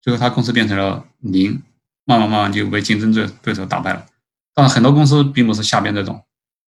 [0.00, 1.62] 最后它公司变成了零，
[2.04, 4.06] 慢慢慢慢就被竞争对对手打败了。
[4.52, 6.24] 但很多公司并不是下边这种，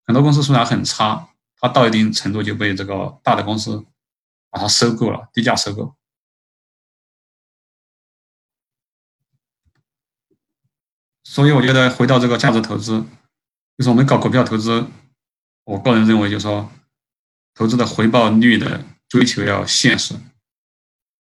[0.06, 1.28] 很多公司虽然很差，
[1.58, 3.84] 它到一定程度就被这个大的公司
[4.50, 5.94] 把它收购了，低价收购。
[11.24, 13.04] 所以我觉得回到这个价值投资，
[13.76, 14.86] 就是我们搞股票投资，
[15.64, 16.70] 我个人认为就是说，
[17.54, 18.84] 投资的回报率的。
[19.06, 20.12] 追求要现实，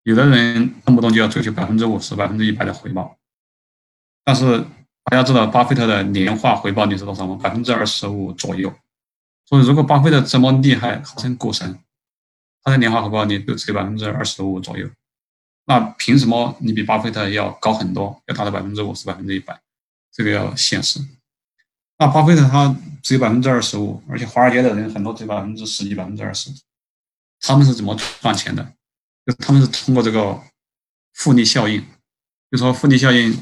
[0.04, 3.18] 有的人动不动就要追求百分之五十、百分之一百的回报，
[4.24, 4.60] 但是
[5.04, 7.38] 大家知道巴菲特的年化回报率是多少吗？
[7.42, 8.72] 百分之二十五左右。
[9.44, 11.78] 所以如果巴菲特这么厉害，号称股神，
[12.62, 14.88] 他的年化回报率都只有百分之二十五左右，
[15.66, 19.60] 那凭什么你比巴菲特要高很多，要达到百分之五十、百分之一百？
[20.10, 20.98] 这个要现实。
[22.02, 26.50] 那巴菲特他只有百分之二十五，而且华尔街的人很多只有百分之十几、百分之二十。
[27.38, 28.72] 他们是怎么赚钱的？
[29.24, 30.42] 就他们是通过这个
[31.12, 31.80] 复利效应，
[32.50, 33.40] 就说复利效应，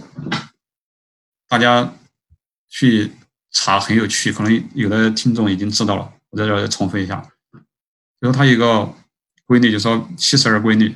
[1.49, 1.91] 大家
[2.69, 3.13] 去
[3.51, 7.27] 查很有趣，可能有的听众已经知道了，我在这儿重复一下。
[8.21, 8.95] 就是它有个
[9.47, 10.95] 规律，就说七十二规律。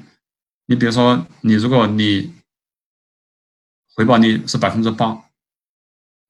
[0.66, 2.34] 你比如说，你如果你
[3.94, 5.24] 回报率是百分之八，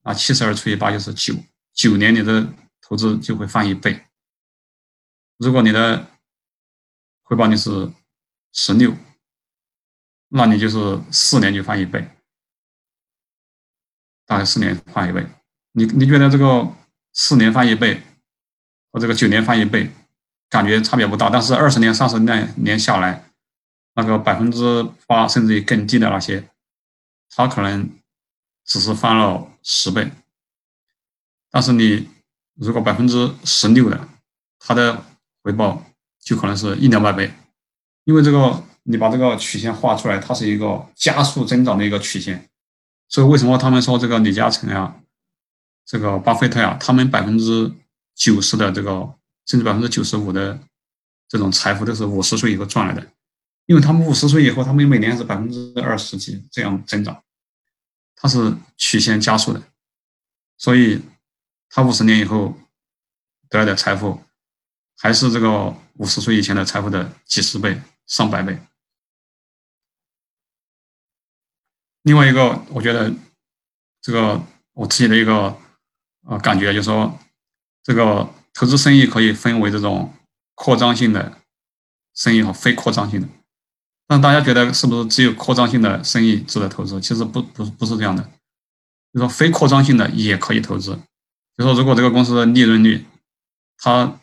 [0.05, 1.35] 啊，七十二除以八就是九，
[1.73, 2.47] 九年你的
[2.83, 4.05] 投资就会翻一倍。
[5.39, 6.07] 如果你的
[7.23, 7.91] 回报率是
[8.53, 8.95] 十六，
[10.29, 12.07] 那你就是四年就翻一倍，
[14.27, 15.27] 大概四年翻一倍。
[15.73, 16.71] 你你觉得这个
[17.15, 18.03] 四年翻一倍
[18.93, 19.91] 和这个九年翻一倍，
[20.51, 21.31] 感觉差别不大。
[21.31, 23.25] 但是二十年、三十年年下来，
[23.95, 26.49] 那个百分之八甚至于更低的那些，
[27.31, 27.91] 它可能
[28.65, 30.11] 只是翻了十倍。
[31.51, 32.09] 但是你
[32.55, 34.09] 如果百分之十六的，
[34.59, 35.05] 它的
[35.43, 35.85] 回报
[36.21, 37.33] 就可能是一两百倍，
[38.05, 42.49] 因为这个你把这个曲线画出来，它是一个加速增长的一个曲线。
[43.09, 44.97] 所以为什么他们说这个李嘉诚呀，
[45.85, 47.71] 这个巴菲特呀，他们百分之
[48.15, 49.15] 九十的这个，
[49.47, 50.59] 甚至百分之九十五的
[51.29, 53.07] 这种财富都是五十岁以后赚来的，
[53.67, 57.23] 因为他们五十岁以后，他们每年是百分之二十几这样增长，
[58.25, 59.63] 它是曲线加速的，
[60.57, 61.03] 所以。
[61.77, 62.57] 他五十年以后
[63.49, 64.23] 得来的财富，
[64.97, 68.57] 还是这个五十岁以前的财富的几十倍、上百倍。
[72.03, 73.13] 另外一个，我觉得
[74.01, 74.41] 这个
[74.73, 75.59] 我自己的一个
[76.29, 77.19] 呃感觉，就是说，
[77.83, 80.15] 这个投资生意可以分为这种
[80.55, 81.41] 扩张性的
[82.15, 83.27] 生意和非扩张性的。
[84.07, 87.01] 让大家觉得是不是只有扩张性的生意值得投资？
[87.01, 88.23] 其实不不不是这样的，
[89.13, 90.99] 就说非扩张性的也可以投资。
[91.57, 93.07] 就说如果这个公司的利润率，
[93.79, 94.21] 它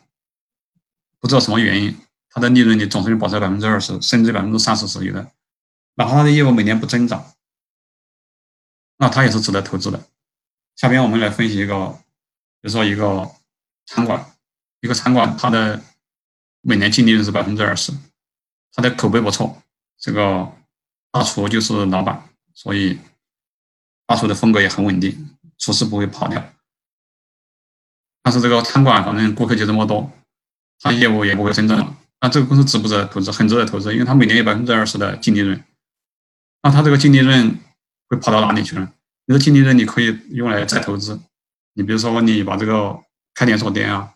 [1.19, 1.97] 不知道什么原因，
[2.29, 5.31] 它的利润率总是保持在百分之二十，甚至百分之三十是有的，
[5.95, 7.33] 哪怕它的业务每年不增长，
[8.97, 10.07] 那它也是值得投资的。
[10.75, 11.89] 下边我们来分析一个，
[12.61, 13.31] 比如说一个
[13.85, 14.33] 餐馆，
[14.81, 15.81] 一个餐馆它的
[16.61, 17.91] 每年净利润是百分之二十，
[18.73, 19.61] 它的口碑不错，
[20.01, 20.51] 这个
[21.11, 22.99] 大厨就是老板，所以
[24.05, 26.43] 大厨的风格也很稳定，厨师不会跑掉。
[28.23, 30.11] 但是这个餐馆反正顾客就这么多，
[30.79, 31.95] 他业务也不会增长。
[32.19, 33.31] 那这个公司值不值得投资？
[33.31, 35.63] 很值得投资，因为他每年有百分之二十的净利润。
[36.63, 37.59] 那它这个净利润
[38.07, 38.91] 会跑到哪里去呢？
[39.25, 41.19] 你的净利润你可以用来再投资。
[41.73, 42.99] 你比如说你把这个
[43.33, 44.13] 开连锁店啊，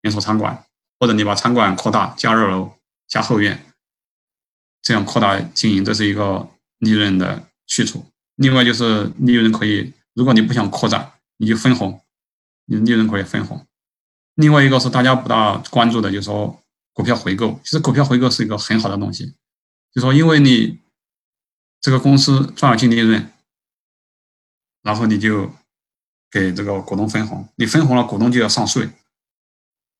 [0.00, 0.64] 连锁餐馆，
[0.98, 3.71] 或者你把餐馆扩大，加二楼、加后院，
[4.82, 6.46] 这样扩大经营，这是一个
[6.78, 8.04] 利润的去处。
[8.36, 11.98] 另外就是利润可以，如果你不想扩展，你就分红。
[12.66, 13.66] 你利润可以分红，
[14.36, 17.58] 另外一个是大家不大关注的，就是说股票回购。
[17.64, 19.34] 其实股票回购是一个很好的东西，
[19.92, 20.78] 就说因为你
[21.80, 23.32] 这个公司赚了净利润，
[24.82, 25.52] 然后你就
[26.30, 28.88] 给这个股东分红，你分红了，股东就要上税，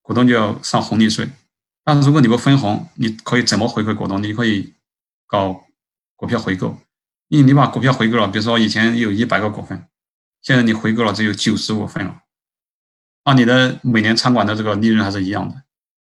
[0.00, 1.28] 股东就要上红利税。
[1.84, 4.22] 但是如果你不分红，你可以怎么回馈股东？
[4.22, 4.74] 你可以
[5.26, 5.64] 搞
[6.14, 6.78] 股票回购，
[7.28, 9.86] 因为你把股票回购了，比如说以前有一百个股份，
[10.40, 12.22] 现在你回购了只有九十五份了。
[13.24, 15.62] 那你的每年餐馆的这个利润还是一样的，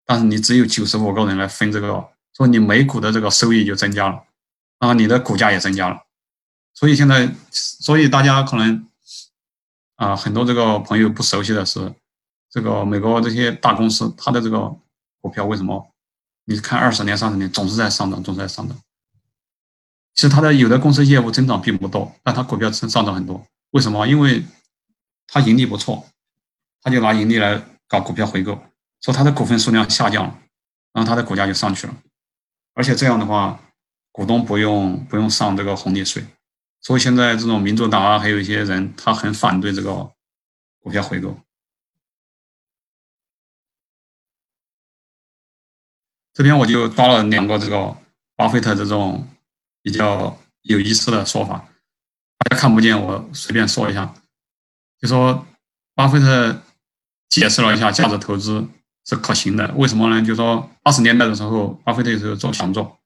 [0.06, 4.24] 但是你只有九十五个人来分这个，所以你每股的这个收益就增加了，
[4.80, 6.04] 啊，你的股价也增加了，
[6.74, 8.88] 所以现在，所以大家可能
[9.96, 11.94] 啊，很多这个朋友不熟悉的是，
[12.50, 14.76] 这个美国这些大公司，它的这个
[15.22, 15.92] 股票为什么
[16.46, 18.78] 你看二十年、三十年总是在上涨，总是在上涨？
[20.14, 24.08] 其实它的有的公司业务增长并不多，但它股票上上涨很多，为什么？
[24.08, 24.44] 因为
[25.28, 26.06] 它盈利不错。
[26.82, 28.58] 他就拿盈利来搞股票回购，
[29.02, 30.40] 说他的股份数量下降了，
[30.94, 31.94] 然后他的股价就上去了，
[32.74, 33.60] 而且这样的话，
[34.14, 36.24] 股东不用不用上这个红利税，
[36.80, 40.10] 所以现在这种民主党啊，还有一些人他很反对这个
[40.82, 41.38] 股票回购。
[46.40, 47.98] 这边我就抓了两个这个
[48.38, 49.28] 巴菲特这种
[49.84, 51.68] 比较有意思的说法，
[52.38, 54.14] 大家看不见，我随便说一下，
[54.98, 55.46] 就说
[55.94, 56.64] 巴菲特。
[57.30, 58.68] 解释了一下价值投资
[59.06, 60.20] 是可行的，为什么呢？
[60.26, 62.98] 就说八十年代的时候，巴菲特有时候做想做，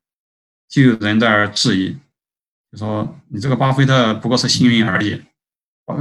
[0.69, 1.97] 就有人在质疑，
[2.71, 5.21] 就说你这个巴菲特不过是幸运而已，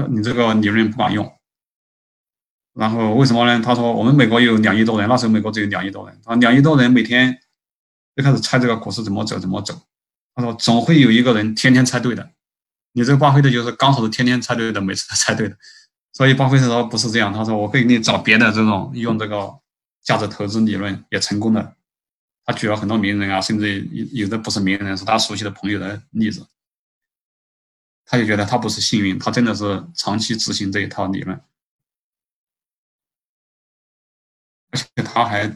[0.08, 1.24] 你这个理论不管用。
[2.74, 3.62] 然后为什么呢？
[3.62, 7.38] 他说我们美国有两亿多人，那时候美国只有两亿多人，啊，两亿多人每天
[8.16, 9.80] 就开始猜这个股市怎么走怎么走。
[10.34, 12.30] 他说总会有一个人天天猜对的，
[12.92, 15.56] 你这个巴菲特就是刚好是天天猜对的，每次都猜对的。
[16.14, 19.54] 所以巴菲特说不是这样，他说我可以给你找别的这种用这个
[20.02, 21.74] 价值投资理论也成功的。
[22.44, 26.46] 他举了很多名人啊，甚至有的不是名人，是他熟悉的朋友的例子。
[28.04, 31.40] 他就觉得他不是幸运，他真的是长期执行这一套理论，
[34.72, 35.46] 而且他还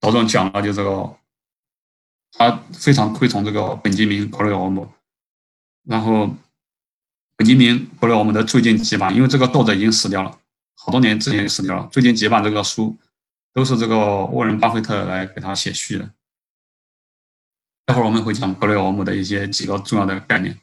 [0.00, 1.16] 着重讲了就这个，
[2.32, 4.88] 他非常推崇这个本杰明·格雷厄姆，
[5.84, 6.34] 然后。
[7.38, 10.38] 本杰明·格雷厄姆的最近几版，因为这个作者已经死掉了，
[10.74, 11.86] 好多年之前就死掉了。
[11.92, 12.96] 最近几版这个书
[13.52, 16.10] 都是这个沃伦·巴菲特来给他写序的。
[17.84, 20.58] 待会儿我们会讲格雷厄姆的一些几个重要的概念。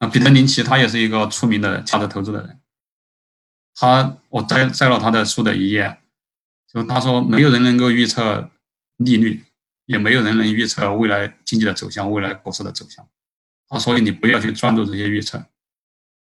[0.00, 2.60] 啊，彼得·林奇他也是一个出名的价值投资的人。
[3.74, 5.98] 他我摘摘了他的书的一页，
[6.72, 8.50] 就他说没有人能够预测
[8.96, 9.44] 利率，
[9.86, 13.06] 也没有人能预测未来经济的走向，未来股市的走向。
[13.68, 15.44] 啊，所以你不要去专注这些预测，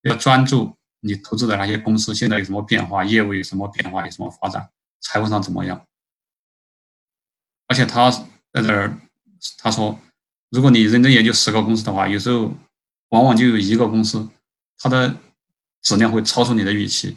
[0.03, 4.70] 要专注你投资的那些公司现在有什么变化，业务有什么变化，有什么发展，
[5.01, 5.86] 财务上怎么样。
[7.68, 8.11] 而且他
[8.53, 8.96] 在这儿
[9.59, 9.98] 他说，
[10.51, 12.53] 如果你认真研究十个公司的话，有时候
[13.11, 14.28] 往往就有一个公司，
[14.78, 15.16] 它的
[15.82, 17.16] 质量会超出你的预期。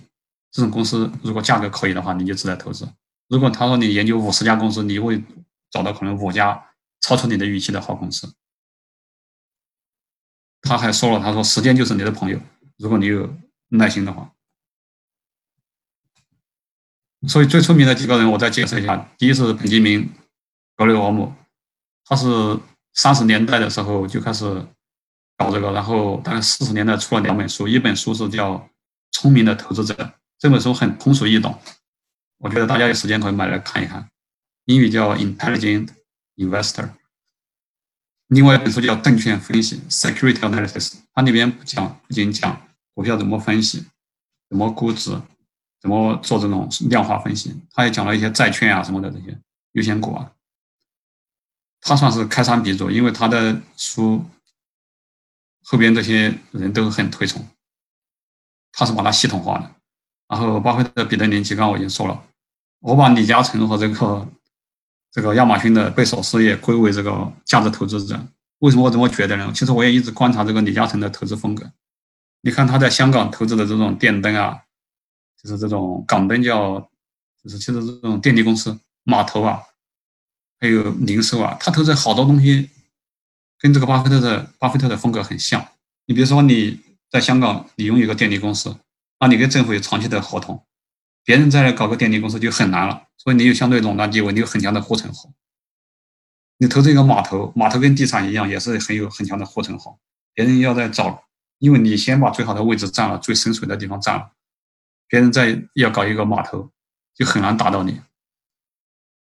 [0.51, 2.88] 这种公司如果价格可以的话，你就值得投资。
[3.28, 5.24] 如果他说你研究五十家公司，你会
[5.71, 6.71] 找到可能五家
[7.01, 8.34] 超出你的预期的好公司。
[10.61, 12.39] 他还说了，他说时间就是你的朋友，
[12.78, 13.36] 如果你有
[13.69, 14.32] 耐心的话。
[17.28, 19.09] 所以最出名的几个人，我再介绍一下。
[19.17, 20.01] 第一是本杰明·
[20.76, 21.34] 格雷厄姆，
[22.05, 22.59] 他是
[22.93, 24.45] 三十年代的时候就开始
[25.38, 28.55] 搞这个，然后大概四十年代出了两本书，一本书是叫
[29.11, 29.93] 《聪明的投资者》，
[30.38, 31.57] 这本书很通俗易懂。
[32.44, 34.06] 我觉得大家有时间可以买来看一看，
[34.66, 35.88] 英语叫 Intelligent
[36.36, 36.89] Investor。
[38.28, 43.86] 另外一本书叫证券分析 Security Analysis，它里边不讲不仅讲股票怎么分析，
[44.50, 45.18] 怎么估值，
[45.80, 49.39] 怎么做这种量化分析，它也讲了一些债券啊什么的这些
[49.72, 50.30] 优先股啊。
[51.80, 54.22] 他算是开山鼻祖，因为他的书
[55.64, 57.48] 后边这些人都很推崇，
[58.74, 59.76] 他是把它系统化的。
[60.28, 62.26] 然后巴菲特、彼得林奇，刚刚我已经说了。
[62.84, 64.27] 我把李嘉诚和这个
[65.09, 68.19] 这个亚马逊的贝索斯也归为这个价值投资者。
[68.59, 69.49] 为什么我这么觉得呢？
[69.55, 71.71] 其实我也一直观察这个李嘉诚的投资风格。
[72.41, 74.59] 你看他在香港投资的这种电灯啊，
[75.41, 76.77] 就是这种港灯叫，
[77.41, 79.61] 就是其实这种电力公司、码头啊，
[80.59, 82.69] 还有零售啊，他投资好多东西
[83.59, 85.65] 跟这个巴菲特的巴菲特的风格很像。
[86.05, 88.75] 你比如说你在香港，你拥有一个电力公司，
[89.21, 90.61] 那你跟政府有长期的合同。
[91.24, 95.30] 别人再来搞个电力公司就很难了，所以你有相对垄断地位，你有很强的护城河。
[96.57, 99.97] 你投资一个码头，码头跟地产一样，也是很有很强的护城河。
[100.34, 101.26] 别人要在找，
[101.59, 104.32] 因为你先把最好的位置占了，最深水的地方占了，
[105.07, 106.69] 别人再要搞一个码头，
[107.15, 108.01] 就很难打到你。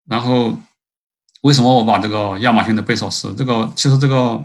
[0.07, 0.59] 然后，
[1.43, 4.45] 为什么我把这个亚马逊的贝索斯，这个其实这个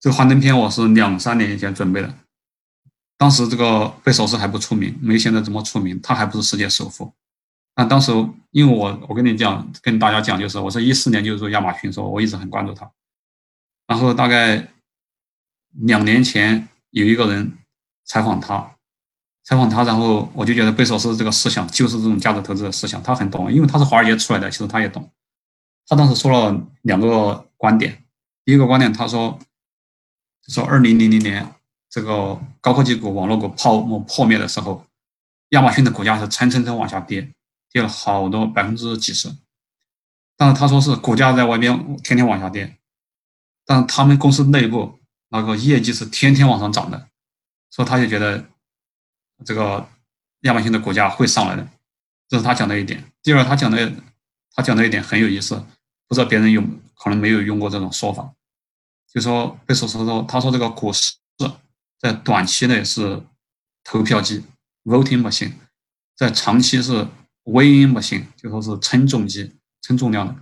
[0.00, 2.14] 这个幻灯片我是两三年以前准备的。
[3.20, 7.12] 当时这个贝索斯还不出名，没现在这么出名，他还不是世界首富。
[7.74, 8.10] 但当时
[8.50, 12.90] 因为我我跟你讲，跟大家讲，就是我是一四年就是说亚马逊，说我一直很关注他。
[13.86, 14.66] 然后大概
[15.82, 17.58] 两年前有一个人
[18.06, 18.74] 采访他，
[19.44, 25.06] 采访他，然后我就觉得贝索斯这个思想就是这种价值投资的思想，他很懂，因为他是华尔街出来的，其实他也懂。
[25.86, 28.02] 他当时说了两个观点，
[28.46, 29.38] 第一个观点他说，
[30.48, 31.46] 说二零零零年。
[31.90, 34.86] 这个高科技股、网络股泡沫破灭的时候，
[35.48, 37.34] 亚马逊的股价是蹭蹭蹭往下跌，
[37.72, 39.28] 跌了好多百分之几十。
[40.36, 42.78] 但是他说是股价在外边天天往下跌，
[43.66, 47.08] 但是他们公司内部那个业绩是天天往上涨的，
[47.70, 48.46] 所以他就觉得
[49.44, 49.88] 这个
[50.42, 51.68] 亚马逊的股价会上来的。
[52.28, 53.04] 这是他讲的一点。
[53.20, 53.92] 第二，他讲的
[54.54, 55.56] 他讲的一点很有意思，
[56.06, 56.62] 不知道别人有
[56.94, 58.32] 可能没有用过这种说法，
[59.12, 61.14] 就说贝索斯说，他说这个股市。
[62.00, 63.22] 在短期内是
[63.84, 64.42] 投票机
[64.84, 65.52] （voting machine），
[66.16, 67.06] 在长期是
[67.44, 70.34] weighing 模型就说是称重机、称重量的。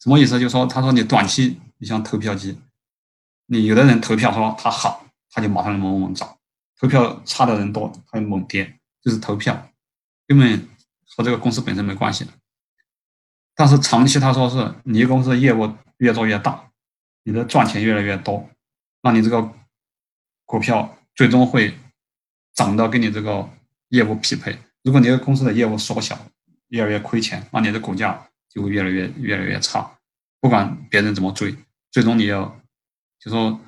[0.00, 0.38] 什么意思？
[0.38, 2.56] 就说他说你短期你像投票机，
[3.46, 6.28] 你有的人投票说他好，他就马上猛猛涨；
[6.78, 8.78] 投票差的人多，他就猛跌。
[9.02, 9.70] 就是投票，
[10.28, 10.68] 根本
[11.16, 12.30] 和这个公司本身没关系的。
[13.56, 16.70] 但是长期他说是你公司业务越做越大，
[17.24, 18.48] 你的赚钱越来越多，
[19.02, 19.52] 那你这个。
[20.46, 21.76] 股票最终会
[22.54, 23.46] 涨到跟你这个
[23.88, 24.56] 业务匹配。
[24.82, 26.18] 如果你的公司的业务缩小，
[26.68, 29.98] 越来越亏钱，那你的股价就会越来越越来越差。
[30.40, 31.54] 不管别人怎么追，
[31.90, 32.60] 最终你要
[33.18, 33.60] 就说，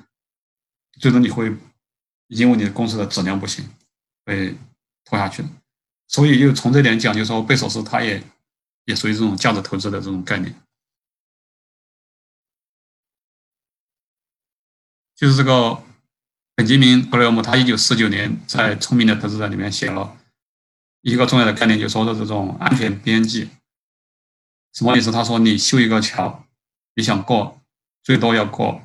[0.99, 1.53] 最终你会
[2.27, 3.69] 因为你的公司的质量不行，
[4.23, 4.55] 被
[5.03, 5.49] 拖下去的。
[6.07, 8.23] 所以就从这点讲，就说贝索斯他也
[8.85, 10.55] 也属于这种价值投资的这种概念，
[15.15, 15.83] 就是这个。
[16.59, 20.17] 本杰明·格雷厄姆他一九四九年在《聪明的投资者》里面写了
[20.99, 23.49] 一个重要的概念，就说的这种安全边际。
[24.73, 25.09] 什么意思？
[25.09, 26.43] 他说，你修一个桥，
[26.95, 27.61] 你想过
[28.03, 28.81] 最多要过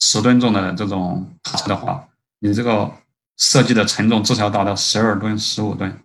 [0.00, 2.08] 十吨重的这种卡车的话，
[2.38, 2.90] 你这个
[3.36, 6.02] 设计的承重至少要达到十二吨、十五吨。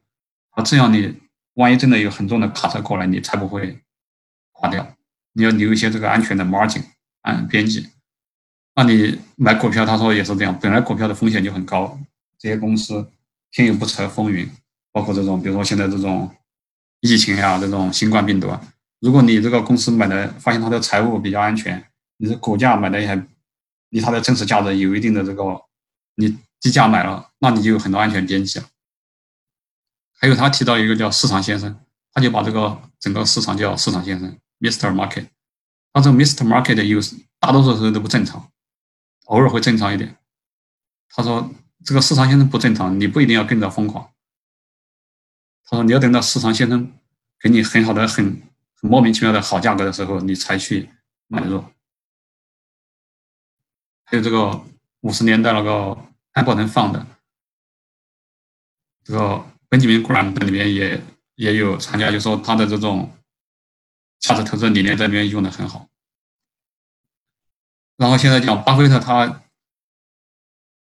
[0.50, 1.22] 啊，这样你
[1.54, 3.82] 万一真的有很重的卡车过来，你才不会
[4.52, 4.86] 垮掉。
[5.32, 6.84] 你要留一些这个安全的 margin，
[7.22, 7.88] 安边际。
[8.76, 10.58] 那你买股票，他说也是这样。
[10.60, 12.00] 本来股票的风险就很高，
[12.40, 13.08] 这些公司
[13.52, 14.50] 天有不测风云，
[14.92, 16.30] 包括这种，比如说现在这种
[17.02, 18.60] 疫情啊这种新冠病毒啊。
[19.00, 21.86] 如果你这个公司买的发现它的财务比较安全，
[22.18, 23.28] 你的股价买的也还
[23.90, 25.44] 离它的真实价值有一定的这个
[26.16, 28.66] 你低价买了，那你就有很多安全边际了。
[30.20, 31.78] 还有他提到一个叫市场先生，
[32.14, 34.94] 他就把这个整个市场叫市场先生 Mr.
[34.94, 35.26] Market。
[35.92, 36.48] 他这个 Mr.
[36.48, 37.00] Market 有
[37.40, 38.50] 大多数时候都不正常，
[39.26, 40.18] 偶尔会正常一点。
[41.10, 41.50] 他说
[41.86, 44.12] 这个市场先生不正常，你不一定要跟着疯狂。
[45.66, 46.92] 他说你要等到市场先生
[47.40, 48.26] 给你很好的、很
[48.76, 50.90] 很莫名其妙的好价格的时候，你才去
[51.28, 51.64] 买入。
[54.06, 54.66] 还有这个
[55.02, 55.98] 五十年代那个
[56.34, 57.06] 安伯能放的
[59.04, 59.46] 这个。
[59.70, 61.04] 本杰明·格兰里面也
[61.34, 63.12] 也有参加，就说他的这种
[64.20, 65.90] 价值投资理念在里面用的很好。
[67.98, 69.42] 然后现在讲巴菲特，他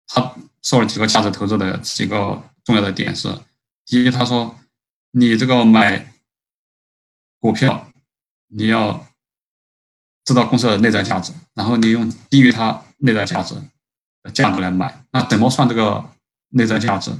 [0.07, 3.29] 他说了几个价值投资的几个重要的点是：
[3.85, 4.59] 第一，他说
[5.11, 6.15] 你这个买
[7.41, 7.91] 股票，
[8.49, 9.07] 你要
[10.25, 13.57] 知道公司的内在价值，然后你用低于它内在价值
[14.23, 15.05] 的价格来买。
[15.11, 16.09] 那怎么算这个
[16.51, 17.11] 内在价值？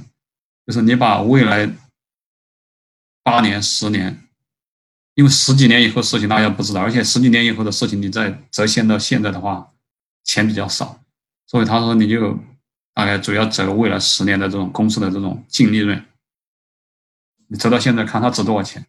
[0.65, 1.69] 就是你把未来
[3.21, 4.25] 八年、十年，
[5.15, 9.72] 因为十几年以后事情大家不知道，而且十几年以后的事情你再折现到现在的话，
[10.23, 10.99] 钱比较少，
[11.45, 12.37] 所以他说你就
[12.93, 16.03] 大概主要折未来十年的这种公司的这种净利润，
[17.47, 18.85] 你折到现在看它值多少钱。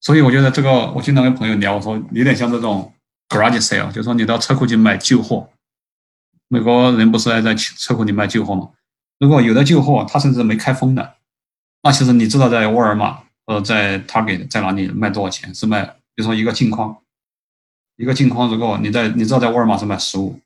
[0.00, 2.92] 所以我觉得这个我经常跟朋友聊，我说有点像这种
[3.28, 5.48] garage sale，就是说你到车库去买旧货，
[6.48, 8.70] 美国人不是爱在车库里卖旧货吗？
[9.18, 11.16] 如果有的旧货，它甚至没开封的，
[11.82, 15.54] 那其实你知道在沃尔玛呃在 Target 在哪里卖多少钱？
[15.54, 15.84] 是卖，
[16.14, 16.98] 比如说一个镜框，
[17.96, 20.40] 一个镜框，如果你在你知道在沃尔玛是卖十五，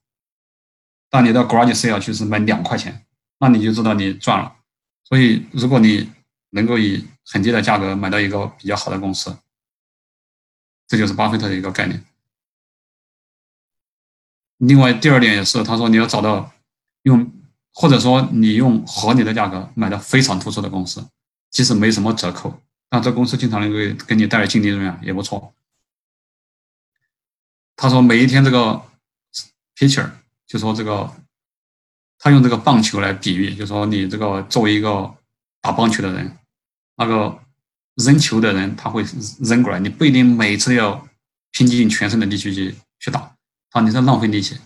[1.17, 3.07] 那你到 Garage Sale 去是卖两块钱，
[3.39, 4.55] 那你就知道你赚了。
[5.03, 6.13] 所以如果你
[6.51, 9.35] 能够以很低的价格买到一个比较好的公司，
[10.87, 12.05] 这就是巴菲特的一个概念。
[14.59, 16.53] 另外第二点也是，他说你要找到
[17.05, 17.33] 用。
[17.79, 21.07] 或者说，你用合理的价格买到非常突出的公司，
[21.51, 22.59] 即使没什么折扣，
[22.91, 25.53] 那这公司经常能够给你带来净利润啊，也不错。
[27.77, 28.83] 他说，每一天这个
[29.77, 30.11] picture
[30.47, 31.11] 就说这个，
[32.19, 35.15] 他用这个棒球来比喻，就说你这个作为一个
[35.61, 36.37] 打棒球的人，
[36.97, 37.39] 那个
[37.97, 39.05] 扔球的人他会
[39.41, 41.07] 扔过来，你不一定每次要
[41.53, 43.35] 拼尽全身的力气去去打，
[43.71, 44.57] 他你在浪费力气。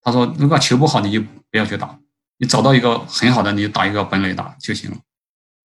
[0.00, 1.98] 他说，如果球不好，你就不要去打。
[2.38, 4.96] 你找到一个很好的，你打一个本垒打就行了。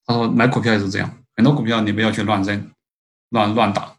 [0.05, 2.71] 他说买股票也是这样，很多股票你不要去乱扔、
[3.29, 3.95] 乱乱打。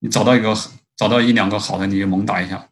[0.00, 0.54] 你找到一个，
[0.96, 2.68] 找到一两个好的，你就猛打一下。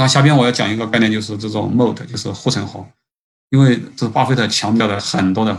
[0.00, 2.86] 那下边我要讲一个概念，就是这种 mode，就是护城河。
[3.50, 5.54] 因为这是巴菲特强调的很多的，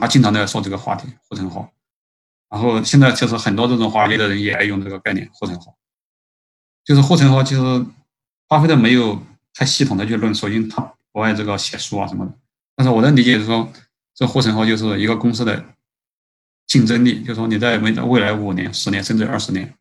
[0.00, 1.68] 他经常在说这个话题护城河。
[2.50, 5.72] 然后现在其实很多这种华尔街的人也爱用这个概念护城河，
[6.84, 7.86] 就是护城河，其实
[8.48, 9.22] 巴菲特没有。
[9.56, 10.82] 太系统的去论述，因为他
[11.12, 12.32] 不爱这个写书啊什么的。
[12.74, 13.72] 但是我的理解是说，
[14.12, 15.64] 这护城河就是一个公司的
[16.66, 19.72] 竞争力，就是说你在未未来五年、十年甚至二十年，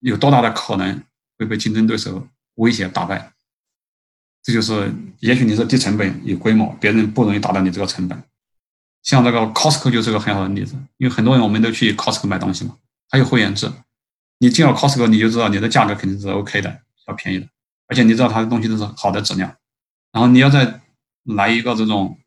[0.00, 1.04] 有多大的可能
[1.36, 2.26] 会被竞争对手
[2.56, 3.32] 威胁打败？
[4.42, 8.22] 这就是，也许你是低成本、有规模，别人不容易达到你这个成本。
[9.02, 12.76] 像这个 Costco 就是个很好的例子，因为很多人我们都去 Costco 买东西嘛，
[13.08, 13.70] 还有会员制，
[14.38, 17.48] 你进了 Costco 你就知道你的价格肯定是 OK 的，比较便宜的。
[17.88, 19.56] 而且你知道他的东西都是好的质量，
[20.12, 20.80] 然后你要再
[21.22, 22.18] 来一个这种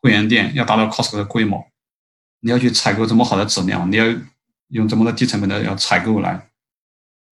[0.00, 1.66] 会员店，要达到 Costco 的规模，
[2.40, 4.06] 你要去采购这么好的质量，你要
[4.68, 6.48] 用这么多低成本的要采购来，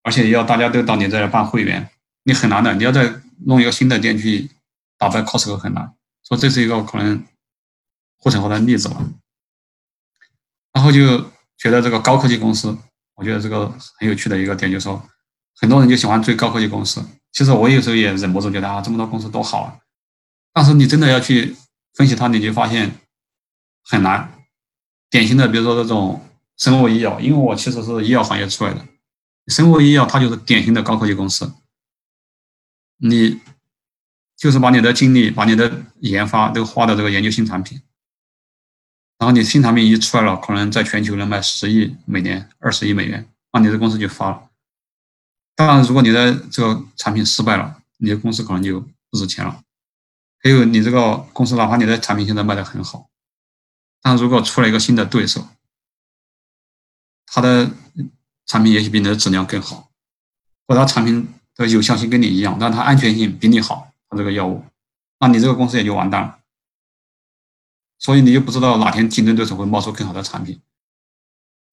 [0.02, 1.88] 而且要大家都到你这儿办会员，
[2.30, 2.72] 你很难的。
[2.76, 3.12] 你要再
[3.44, 4.48] 弄一个新的店去
[4.96, 7.24] 打败 Costco 很难，所以这是一个可能
[8.18, 9.04] 护城河的例子吧。
[10.72, 11.18] 然后就
[11.58, 12.78] 觉得这个高科技公司，
[13.16, 13.68] 我觉得这个
[13.98, 15.02] 很有趣的一个点就是说，
[15.56, 17.04] 很多人就喜欢追高科技公司。
[17.32, 19.76] 其实我有时候也忍不住觉得啊，这么多公司多好啊！
[20.52, 21.56] 但是你真的要去
[21.94, 22.92] 分析它，你就发现
[23.82, 24.32] 很难。
[25.10, 26.24] 典型的，比如说这种
[26.56, 28.86] 生物医药，因为我其实是医药行业出来的，
[29.48, 31.52] 生物医药它就是典型的高科技公司。
[33.00, 33.40] 你
[34.36, 37.82] 就是把你的精力、把你的研发都花到这个研究新产品，
[39.18, 44.48] 然后你新产品一出来了，可能在全球能卖十亿美元、二十亿美元，那你的公司就发了。
[45.56, 49.62] 当然，如果你的这个产品失败了，你的公司可能就不值钱了。
[50.42, 53.10] 还有，你这个公司哪怕你的产品现在卖的很好，
[54.00, 55.48] 但如果出了一个新的对手，
[57.26, 57.70] 他的
[58.46, 59.90] 产品也许比你的质量更好，
[60.66, 61.28] 或者他产品
[61.66, 64.64] 有效性跟你一样，但它安全性比你好，它这个药物，
[65.18, 66.38] 那你这个公司也就完蛋了。
[67.98, 70.60] 所以你就不知道哪天竞争对手会冒出更好的产品。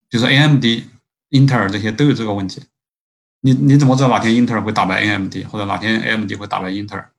[0.10, 0.64] 就是 AMD、
[1.30, 2.64] 英特尔这些都有这个问题。
[3.42, 7.12] 你你怎么知道哪天英特尔会打败 AMD，或者哪天 AMD 会打败英特尔，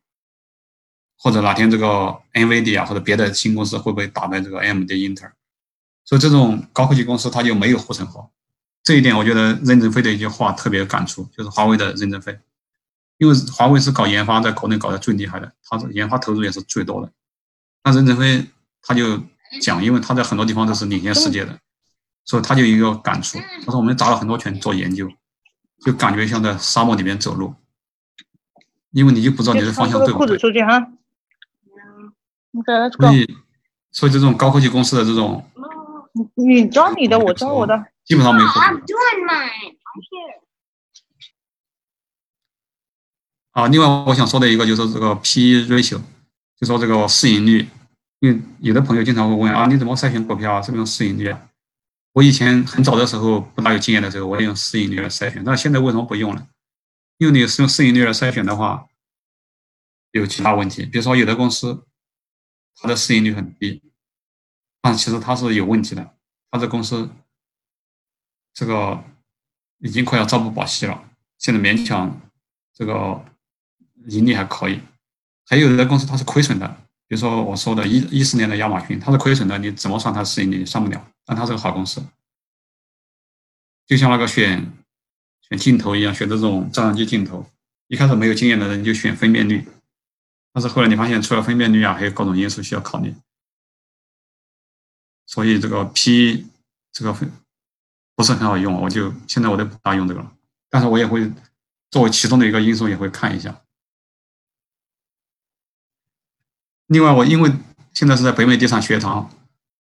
[1.17, 5.33] 或者哪天这个 NVIDIA 或者别的新公司会不会打败这个 AMD、英特尔？
[6.05, 8.29] 所以这种高科技公司它就没有护城河。
[8.83, 12.39] 这一点我觉得任正非的一句话特别有感触，就是华为的任正非，
[13.19, 17.13] 因为华为是搞研发在国内搞得最厉害的，他是研发投入也是最多的。
[17.85, 18.45] 那任正非
[18.83, 19.21] 他就
[19.61, 21.59] 讲，因为他在很多地方都是领先世界的，
[22.25, 25.09] 所以他就有一个感触，他说我们砸了很多钱做研究。
[25.85, 27.55] 就感觉像在沙漠里面走路，
[28.91, 30.37] 因为你就不知道你的方向对不对。
[30.37, 30.91] 出去哈。
[32.99, 33.37] 所以，
[33.93, 35.49] 所以这种高科技公司的这种，
[36.35, 38.49] 你抓你的，我抓我的，基本上没有。
[43.59, 46.01] 啊，另外我想说的一个就是这个 P/E ratio，
[46.57, 47.69] 就说这个市盈率，
[48.21, 50.63] 因为有的朋友经常会问啊，你怎么筛选股票啊？
[50.63, 51.35] 是不是用市盈率？
[52.13, 55.43] 我以前很早的时候不大有经验的时候，我也用市盈率来筛选。
[55.43, 56.47] 那现在为什么不用了？
[57.17, 58.87] 因为你是用市盈率来筛选的话，
[60.13, 60.87] 有其他问题。
[60.87, 61.85] 比如说，有的公司
[62.77, 63.83] 它的市盈率很低，
[64.81, 66.15] 但其实它是有问题的。
[66.53, 67.11] 它这公司
[68.55, 69.03] 这个
[69.79, 72.21] 已经快要朝不保夕了，现在勉强
[72.73, 73.25] 这个
[74.07, 74.81] 盈利还可以。
[75.47, 76.69] 还有的公司它是亏损的，
[77.07, 80.65] 比如说我说的一一四年的亚马逊，它是亏损的，你怎么算它市盈率？
[80.65, 81.11] 算不了。
[81.25, 82.03] 但它是个好公司，
[83.87, 84.73] 就像那个选
[85.49, 87.47] 选镜头一样，选这种照相机镜头，
[87.89, 89.67] 一开始没有经验的人就选分辨率，
[90.53, 93.15] 但是后来你发现除了分辨率啊，还有各种因素需要考虑，
[95.27, 96.47] 所以这个 P
[96.93, 97.31] 这个分
[98.17, 100.33] 不是很好用，我就现在我都不大用这个了，
[100.71, 101.31] 但是我也会
[101.91, 103.63] 作为其中的一个因素也会看一下。
[106.89, 107.51] 另外，我因为
[107.95, 109.31] 现在是在北美地产学堂。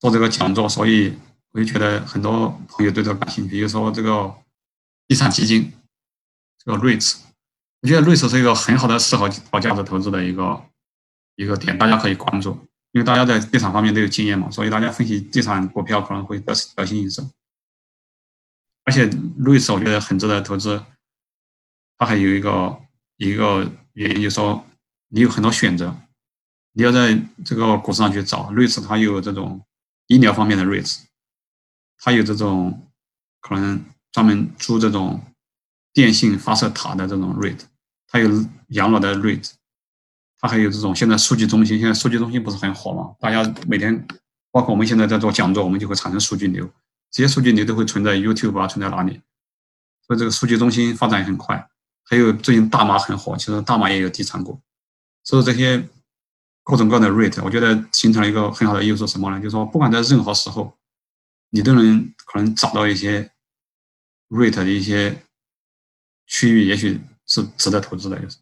[0.01, 1.14] 做这个讲座，所以
[1.53, 3.51] 我就觉得很多朋友对这个感兴趣。
[3.51, 4.34] 比如说这个
[5.07, 5.70] 地产基金，
[6.57, 7.18] 这个 REITs，
[7.82, 10.64] 我觉得 REITs 是一个很好的适合搞价值投资的一个
[11.36, 12.53] 一个点，大家可以关注。
[12.93, 17.22] 因为大家在地产方面都有经验嘛，所以大家分析地产股票可能会得得心应手。
[18.84, 20.82] 而且 REITs 我觉得很值得投资，
[21.99, 22.80] 它还有一个
[23.18, 24.64] 一个原因，就是说
[25.09, 25.95] 你有很多选择，
[26.72, 29.60] 你要在这个股市上去找 REITs，它有这种。
[30.12, 31.02] 医疗方面的 REITs，
[31.98, 32.90] 它有这种
[33.40, 35.22] 可能专门租这种
[35.92, 37.60] 电信发射塔的这种 REIT，
[38.08, 38.28] 它有
[38.70, 39.52] 养老的 REIT，
[40.40, 43.14] 它还有这种现在数据中心，现在数据中心不是很火吗？
[43.20, 44.04] 大家每天，
[44.50, 46.68] 包括我们现在在做讲座，我们就会产生数据流，
[47.12, 49.20] 这些数据流都会存在 YouTube 啊，存在哪里？
[50.04, 51.70] 所以这个数据中心发展也很快。
[52.02, 54.60] 还有最近大麻很火，其实大麻也有地产股，
[55.22, 55.88] 所以这些。
[56.70, 59.38] 各种各样的 rate，我觉得形成了一个很好的优势，什么呢？
[59.38, 60.78] 就是说，不管在任何时候，
[61.50, 63.32] 你都能可能找到一些
[64.28, 65.24] rate 的一些
[66.26, 68.16] 区域，也许是值得投资的。
[68.20, 68.38] 就是，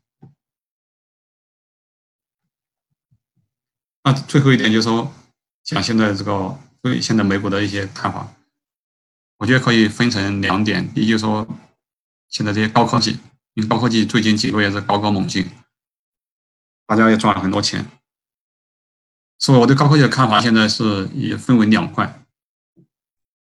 [4.04, 5.10] 那最后一点就是说，
[5.64, 8.30] 讲现在这个对现在美股的一些看法，
[9.38, 10.92] 我觉得可以分成两点。
[10.92, 11.48] 第一就是说，
[12.28, 13.12] 现在这些高科技，
[13.54, 15.48] 因为高科技最近几个月是高歌猛进，
[16.86, 17.84] 大家也赚了很多钱。
[19.38, 22.26] 所以我对高科技的看法现在是也分为两块，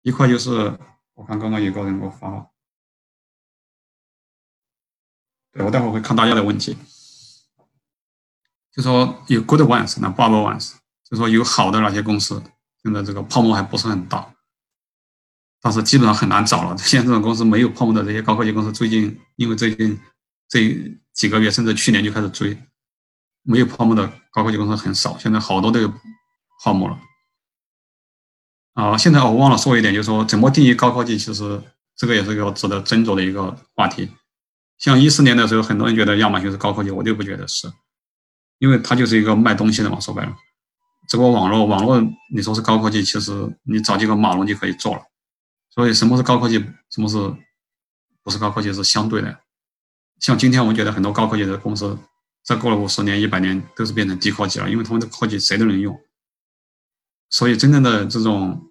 [0.03, 0.79] 一块就是
[1.15, 2.51] 我看刚刚有个人给我发了，
[5.53, 6.77] 对我待会儿会看大家的问题，
[8.71, 12.43] 就说有 good ones，那 bubble ones，就说有好的那些公司，
[12.83, 14.35] 现在这个泡沫还不是很大，
[15.63, 16.77] 但是基本上很难找了。
[16.77, 19.99] 现在这种公司没有泡沫的这些高科技公司，最近因为最近
[20.47, 20.61] 这
[21.15, 22.57] 几个月甚至去年就开始追。
[23.43, 25.93] 没有泡沫的高科技公司很少，现在好多都有
[26.63, 26.99] 泡沫了。
[28.75, 31.63] 啊，现在我忘了说一点，就是说怎么定义高科技，其实
[31.97, 34.09] 这个也是一个值得斟酌的一个话题。
[34.79, 37.71] 像一四年的时候，很多人觉得亚马逊是高科技，我就不觉得是，
[38.59, 40.35] 因为它就是一个卖东西的嘛，说白了，
[41.09, 42.01] 这个网络网络
[42.33, 43.33] 你说是高科技，其实
[43.65, 45.03] 你找几个码农就可以做了。
[45.71, 46.59] 所以什么是高科技，
[46.91, 47.17] 什么是
[48.23, 49.41] 不是高科技是相对的。
[50.21, 51.99] 像今天我们觉得很多高科技的公司。
[52.43, 55.99] 再过了五十年、一百年，都是变成低科技了，因为他们的科技谁都能用。
[57.29, 58.67] 所以，真正的这种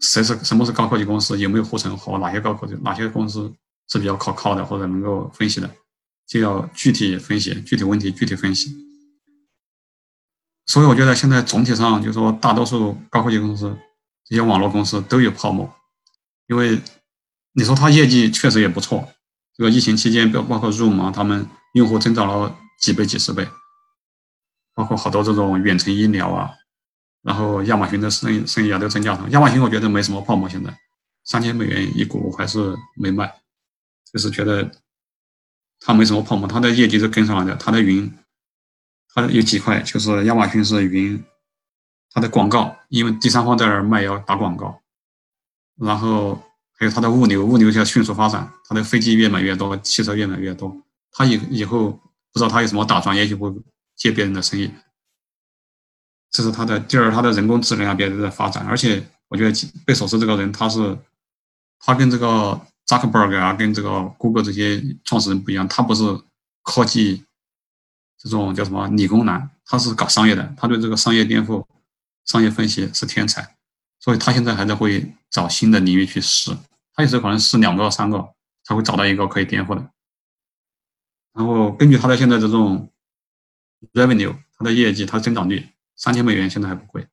[0.00, 3.52] 谁是什么是高科技公司，有没有护城河，哪些高科技、哪些公司
[3.88, 5.68] 是比较可靠的或者能够分析的，
[6.26, 8.72] 就要具体分析，具体问题具体分析。
[10.66, 13.76] 所以，我觉得现在总体上就是说，大多数高科技公司、
[14.24, 15.74] 这些网络公司都有泡沫，
[16.46, 16.80] 因为
[17.54, 19.08] 你说它业绩确实也不错。
[19.56, 21.48] 这个疫情期间，包包括 Zoom 啊，他们。
[21.72, 23.46] 用户增长了几倍、几十倍，
[24.74, 26.50] 包括好多这种远程医疗啊，
[27.22, 29.28] 然后亚马逊的生意生意啊都增加了。
[29.30, 30.76] 亚马逊我觉得没什么泡沫，现在
[31.24, 33.32] 三千美元一股还是没卖，
[34.12, 34.70] 就是觉得
[35.80, 37.54] 它没什么泡沫，它的业绩是跟上来的。
[37.56, 38.10] 它的云，
[39.14, 41.22] 它有几块，就是亚马逊是云，
[42.12, 44.80] 它的广告，因为第三方在那儿卖要打广告，
[45.76, 46.40] 然后
[46.78, 50.74] 还有它的物流，物流在迅速发展，它的飞机越买越多，汽车越买越多。
[51.12, 51.90] 他以以后
[52.32, 53.52] 不知道他有什么打算，也许会
[53.96, 54.70] 接别人的生意。
[56.30, 60.98] 这是他的第二，他的人工智能啊，别人在发展，而且我觉得贝索斯这个人，他是
[61.80, 66.02] 他跟这个扎克伯格啊，跟这个谷歌这些创始人不一样，他不是
[66.62, 67.24] 科技
[68.18, 71.64] 这种叫什么理工男，他是搞商业的，他对这个商业颠覆、
[72.26, 73.56] 商业分析是天才，
[73.98, 76.54] 所以他现在还在会找新的领域去试，
[76.94, 78.34] 他有时候可能试两个、三个
[78.64, 79.90] 才会找到一个可以颠覆的，
[81.38, 82.90] 然后根据他的现在这种
[83.92, 85.68] revenue，他的业绩，他的增长率。
[85.94, 87.06] 三千美元现在还不贵，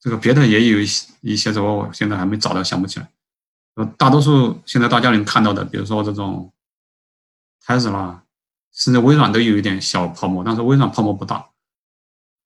[0.00, 3.10] 这个别的也有一些一些，我现在还没找到，想不起来。
[3.74, 6.52] 呃，大多数现在大家能看到的，比如说这种，
[7.64, 8.24] 特斯拉，
[8.72, 11.50] 甚至微软都有一点小泡沫，但是微软泡沫不大。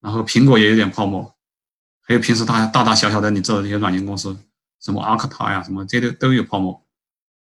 [0.01, 1.34] 然后苹果也有点泡沫，
[2.01, 4.34] 还有平时大大大小小的你知道这些软件公司，
[4.80, 6.82] 什么阿克塔呀，什么这些都都有泡沫。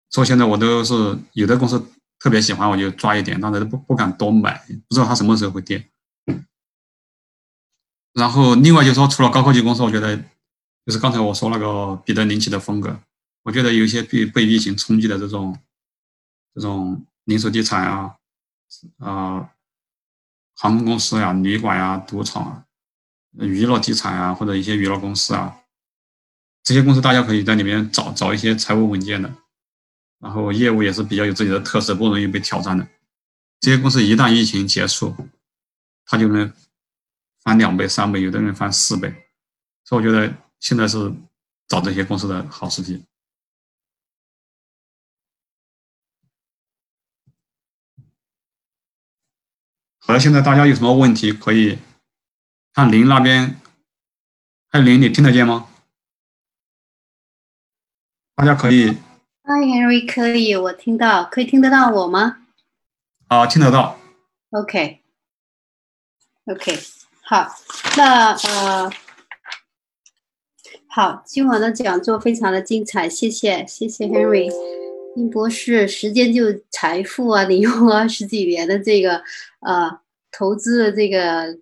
[0.09, 1.85] 所以现在我都是有的公司
[2.25, 4.57] 特别喜欢，我就抓一点，但是不不敢多买，
[4.87, 5.91] 不知道它什么时候会跌。
[8.13, 12.99] 然后，另外就是说，除了高科技公司，我觉得就是刚才我说那个彼得林奇的风格，
[13.43, 15.55] 我觉得有一些被被疫情冲击的这种
[16.55, 18.15] 这种零售地产啊，
[18.97, 19.51] 啊，
[20.55, 22.65] 航空公司呀、旅馆呀、赌场啊、
[23.37, 25.57] 娱乐地产啊，或者一些娱乐公司啊，
[26.63, 29.31] 这些公司大家可以在里面找找一些财务稳健的，
[30.25, 32.87] 然后业务也是比较有自己的特色，不容易被挑战的。
[33.59, 35.15] 这些公司一旦疫情结束，
[36.05, 36.51] 它就能。
[37.45, 39.07] 翻两倍、三倍，有的人翻四倍，
[39.83, 41.13] 所以我觉得现在是
[41.67, 43.05] 找这些公司的好时机。
[49.99, 51.77] 好了，现在大家有什么问题可以
[52.73, 53.61] 看林那边？
[54.69, 55.69] 还有林，你听得见吗？
[58.33, 58.97] 大家可以。
[59.47, 62.37] Hi Henry，可以，我听到，可以听得到我吗？
[63.27, 63.95] 啊，听得到。
[64.49, 64.99] OK，OK。
[67.21, 67.55] 好，
[67.95, 68.89] 那呃，
[70.87, 74.51] 好，今晚的讲座非常的精彩，谢谢，谢谢 Henry，
[75.15, 79.21] 殷博士，时间就财富啊，你用了十几年的这个
[79.59, 79.99] 呃
[80.31, 81.59] 投资的这个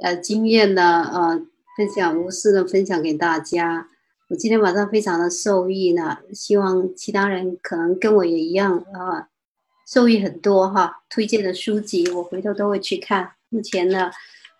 [0.00, 1.42] 呃经验呢，呃，
[1.76, 3.88] 分享无私的分享给大家，
[4.30, 9.26] 我今天晚上非常的受益呢，希望其他人可能跟我也一样啊，
[9.92, 14.10] 受益很多哈，推荐的书籍我回头都会去看，目前呢。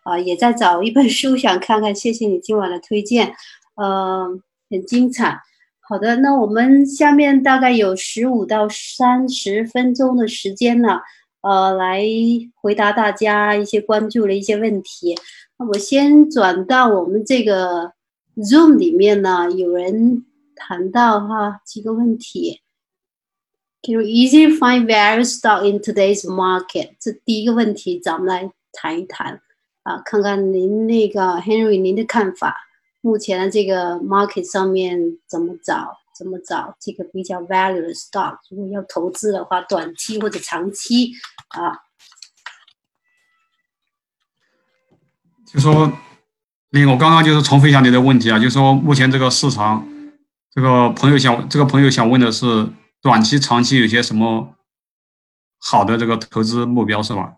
[0.02, 1.94] 啊，也在找一本书，想看看。
[1.94, 3.34] 谢谢你今晚的推荐，
[3.76, 4.26] 呃，
[4.70, 5.38] 很精彩。
[5.78, 11.00] 好的，那我们下面大概有十五到三十分钟的时间呢，
[11.42, 12.02] 呃，来
[12.54, 15.14] 回答大家一些关注的一些问题。
[15.58, 17.92] 那我先转到我们这个
[18.36, 20.24] Zoom 里面呢，有人
[20.54, 22.62] 谈到哈几个问题。
[23.82, 26.96] Can you Easy find value stock in today's market？
[27.00, 29.40] 这第一个问题，咱们来谈一谈。
[29.82, 32.54] 啊，看看您那个 Henry，您的看法，
[33.00, 35.96] 目前的这个 market 上面怎么找？
[36.14, 38.36] 怎么找这个比较 value 的 stock？
[38.50, 41.12] 如果要投资的话，短期或者长期
[41.48, 41.72] 啊？
[45.46, 45.90] 就说，
[46.72, 49.86] 那我刚刚就是重复一下你的问题啊，就是说目前这个市场，
[50.54, 52.68] 这个朋友想，这个朋友想问的是，
[53.02, 54.54] 短期、长期有些什么
[55.58, 57.34] 好的这个投资目标是吧？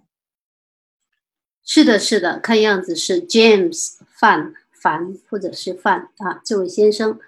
[1.65, 7.19] 是的，是的，看样子是 James 范凡或者是范啊，这位先生。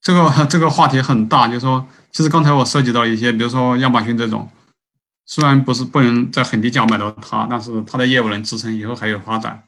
[0.00, 4.48] 这个这个话题很大，就是说，其实刚才我涉及到一些，比如说亚马逊这种，
[5.26, 9.64] 虽然不是不能在很低价买到它，但是它的业务能支撑，以后还有发展。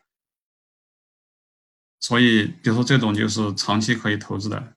[2.00, 4.74] 所以，比如说这种就是长期可以投资的。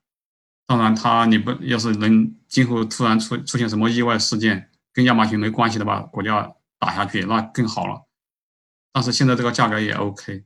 [0.66, 8.06] 当然，它你不要是能今后突然出出现什么意外事件，跟亚马逊没关系的把股价打下去，那更好了。
[8.92, 10.44] 但是现在这个价格也 OK，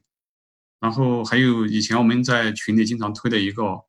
[0.81, 3.85] 然后还有以前我们在群里经常推的一个，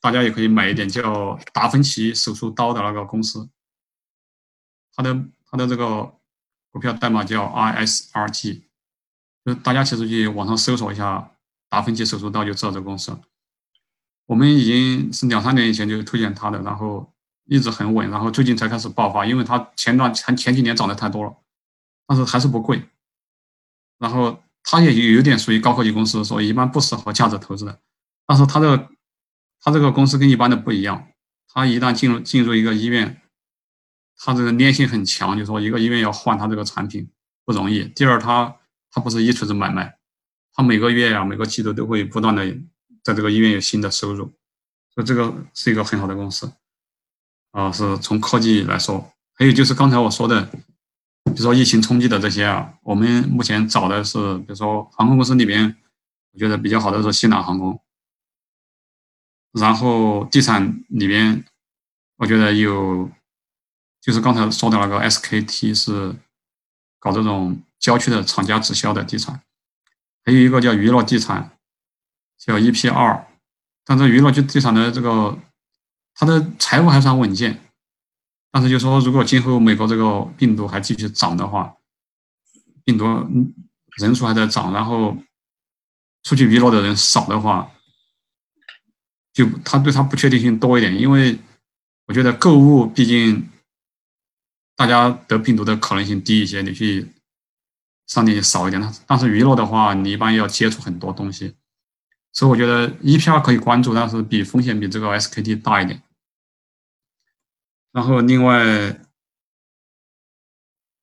[0.00, 3.48] 大家也可以买一点叫达芬奇手术刀的那个公司，
[4.94, 6.14] 它的它的这个
[6.70, 8.64] 股票代码叫 ISRG，
[9.44, 11.30] 就大家其实去网上搜索一下
[11.74, 13.16] 达芬奇手术刀就知道这个公司。
[14.26, 17.12] 我们已经是两三年以前就推荐它的，然后
[17.46, 21.36] 一直很稳，然后最近才开始爆发，因为它前段前前几年涨得太多了，
[22.06, 22.82] 但是还是不贵。
[23.98, 27.80] 然后它也有有点属于高科技公司，所以一般不适合价值投资的。
[28.26, 28.88] 但是它的
[29.60, 31.06] 它这个公司跟一般的不一样，
[31.52, 33.20] 它一旦进入进入一个医院，
[34.16, 37.10] 它这个粘性很强，就说一个医院要换它这个产品
[37.44, 37.84] 不容易。
[37.88, 38.56] 第二，它
[38.90, 39.98] 它不是一锤子买卖，
[40.54, 42.46] 他每个月呀每个季度都会不断的
[43.02, 44.32] 在这个医院有新的收入，
[44.94, 46.50] 所以这个是一个很好的公司。
[47.50, 50.50] 啊，是从科技来说，还有就是刚才我说的。
[51.26, 55.74] 比如说疫情冲击的这些啊，我们目前找的是，比如说航空公司里边，
[56.32, 57.80] 我觉得比较好的是西南航空。
[59.52, 61.44] 然后地产里边，
[62.18, 63.10] 我觉得有，
[64.02, 66.14] 就是刚才说的那个 SKT 是
[67.00, 69.42] 搞这种郊区的厂家直销的地产，
[70.24, 71.56] 还有一个叫娱乐地产，
[72.38, 73.26] 叫 EP 二，
[73.84, 75.38] 但是娱乐地产的这个
[76.14, 77.60] 它的财务还算稳健。
[78.50, 81.74] 但是就说，如果今后美国这个病毒还继续涨的话，
[82.84, 83.04] 病毒
[83.96, 85.16] 人数还在涨，然后
[86.22, 87.72] 出去娱乐的人少的话，
[89.32, 90.96] 就他对他不确定性多一点。
[90.96, 91.36] 因为
[92.06, 93.50] 我觉得购物毕竟
[94.76, 97.08] 大家得病毒的可能性低一些，你去
[98.06, 98.94] 商店少一点。
[99.06, 101.54] 但是娱乐的话，你一般要接触很多东西，
[102.32, 106.02] 所以我觉得 EPR 可以关注，但是比风险比这个 SKT 大一点。
[107.92, 109.00] 然后另外，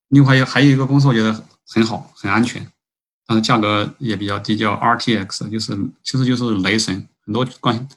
[0.09, 2.69] 另外有还有一个公司，我觉得很好，很安全，
[3.25, 7.07] 但是价格也比较低，叫 RTX，就是其实就是雷神。
[7.23, 7.87] 很多关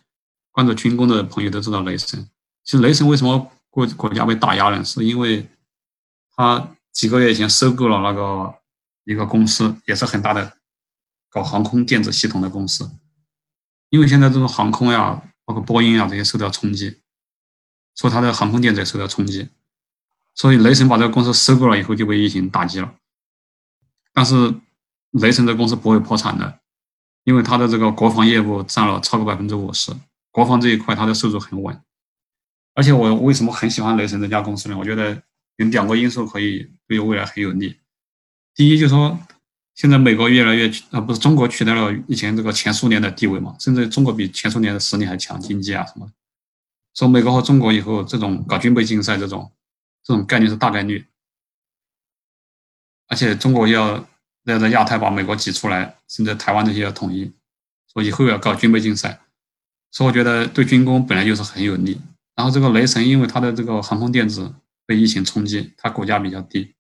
[0.53, 2.29] 关注军工的朋友都知道雷神。
[2.63, 4.85] 其实雷神为什么国国家被打压呢？
[4.85, 5.49] 是因为
[6.37, 8.55] 他几个月前收购了那个
[9.05, 10.59] 一个公司，也是很大的
[11.31, 12.91] 搞航空电子系统的公司。
[13.91, 17.01] 因为现在这种航空呀，包括波音啊这些受到冲击。
[17.97, 19.49] 说它的航空电子也受到冲击，
[20.35, 22.93] 所以雷神把这个公司收购了以后就被疫情打击了。
[24.13, 24.53] 但是
[25.13, 26.59] 雷神这公司不会破产的，
[27.23, 29.93] 因为它的这个国防业务占了超过百分之五十，
[30.33, 31.81] 国防这一块它的收入很稳。
[32.75, 34.77] 而且我为什么很喜欢雷神这家公司呢？
[34.77, 35.23] 我觉得
[35.59, 37.79] 有两个因素可以对未来很有利。
[38.55, 39.19] 第一就是说，
[39.75, 46.13] 现在美国越来越啊不是中国取代了以前这个前苏联的地位嘛，甚至中国比前苏联的实力还强，经济啊什么的。
[46.95, 49.51] 说美国和中国以后这种搞军备竞赛这种
[50.05, 51.05] 这种概率是大概率，
[53.09, 54.07] 而且中国要
[54.45, 57.33] 要在亚太把美国挤出来，甚至台湾这些要统一，
[57.93, 59.21] 说以后要搞军备竞赛，
[59.91, 62.01] 所以我觉得对军工本来就是很有利。
[62.37, 64.55] 然后这个雷神因为它的这个航空电子
[64.87, 66.74] 被疫情冲击，它股价比较低，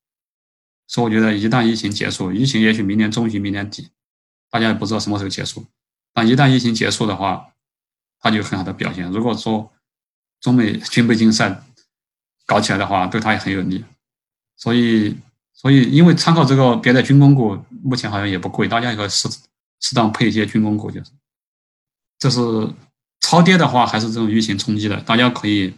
[0.86, 3.90] 所以我觉得一旦疫情结束，疫情也许明年中旬、明年底，
[4.50, 5.64] 大家也不知道什么时候结束，
[6.12, 7.54] 但一旦疫情结束的话，
[8.20, 9.10] 它就有很好的表现。
[9.10, 9.72] 如果说
[10.40, 11.62] 中美 军备竞赛
[12.46, 13.84] 搞起来的话，对他也很有利，
[14.56, 15.16] 所以，
[15.54, 19.28] 所以因为参考这个别的军工股，目前好像也不贵，大家也可以适
[19.80, 21.10] 适当配一些军工股，就是，
[22.18, 22.40] 这是
[23.20, 25.74] 超跌的话，还是这种疫情冲击的，大家可以，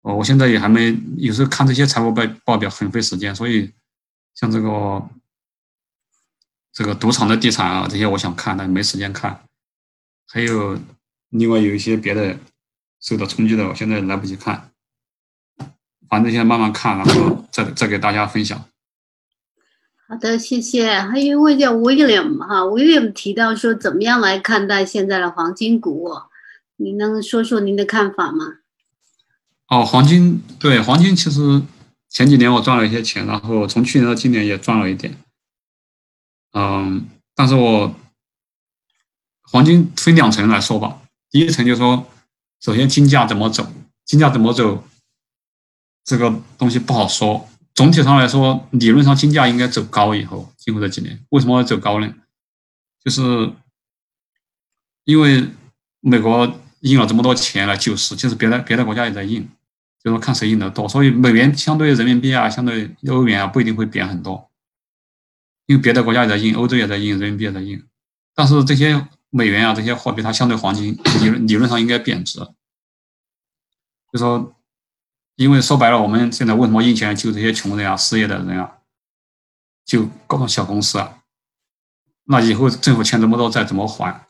[0.00, 3.70] 哦，我现在也还没，有时候看这些财务报报表很费时间，所以
[4.38, 5.08] 像这个
[6.72, 9.42] 这个赌场的地产啊，这些我想看，但没时间看，
[10.26, 10.78] 还有
[11.30, 12.38] 另外有一些别的。
[13.00, 14.72] 受到冲击的，我现在来不及看，
[16.08, 18.64] 反正现在慢慢看，然后再再给大家分享。
[20.08, 20.98] 好的，谢谢。
[20.98, 26.10] 还有一位叫 William 哈，William 提到说，怎么样来看待现在的黄金股？
[26.74, 28.44] 你能说说您的看法吗？
[29.68, 31.62] 哦，黄金对黄金，其实
[32.08, 35.16] 前几年我赚了一些钱，然后从去年到今年也赚了一点。
[36.52, 37.94] 嗯，但是我
[39.42, 42.06] 黄金分两层来说吧，第一层就是说。
[42.60, 43.72] 首先，金价怎么走？
[44.04, 44.82] 金价怎么走？
[46.04, 47.48] 这个东西不好说。
[47.72, 50.12] 总体上来说，理论上金价应该走高。
[50.12, 52.12] 以后，今后这几年，为什么要走高呢？
[53.04, 53.52] 就是
[55.04, 55.48] 因为
[56.00, 59.48] 美国印了这么多钱来救市，其实别的别的国家也在印，
[60.08, 60.88] 就是看谁印的多。
[60.88, 64.50] 所以美元相对于人民币啊，相对于欧元啊，不一定会贬很多。
[65.66, 67.82] 因为别的国家也在印，欧洲也在印，人民币也在印。
[68.34, 69.06] 但是这些。
[69.30, 72.38] 美元啊，这些货币它相对黄金理论理论上应该贬值，
[74.10, 74.56] 就说，
[75.36, 78.78] 因为说白了，我们现在为什么印钱救这些穷人啊、失业的人啊，
[79.84, 81.18] 救各种小公司啊？
[82.24, 84.28] 那以后政府欠这么多债怎么还？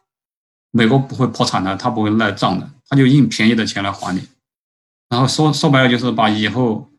[0.72, 4.28] 美国不会破产的，他不会赖账的，他就印便宜的钱来还你。
[5.08, 6.90] 然后说说白了，就是把以后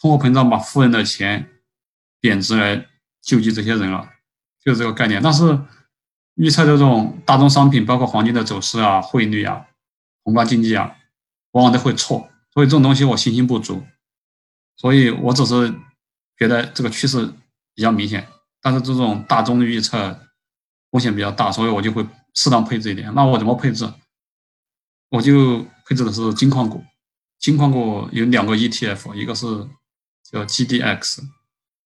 [0.00, 1.50] 通货膨胀把富人的钱
[2.20, 2.86] 贬值来
[3.20, 4.08] 救济这些人了，
[4.64, 5.22] 就是这个概念。
[5.22, 5.58] 但是。
[6.36, 9.66] 预测这种大宗商品，包括黄金的走势啊、汇率啊、
[10.24, 10.96] 宏观经济啊，
[11.50, 12.26] 往往都会错。
[12.54, 13.82] 所以这种东西我信心不足。
[14.78, 15.70] 所以我只是
[16.38, 17.26] 觉得这个趋势
[17.74, 18.26] 比较明显，
[18.62, 20.18] 但是这种大中预测
[20.90, 23.12] 风险比较大，所以我就会适当配置一点。
[23.14, 23.86] 那我怎么配置？
[25.10, 26.82] 我就配置的是金矿股。
[27.42, 29.46] 金矿股有两个 ETF，一个是
[30.22, 31.18] 叫 GDX，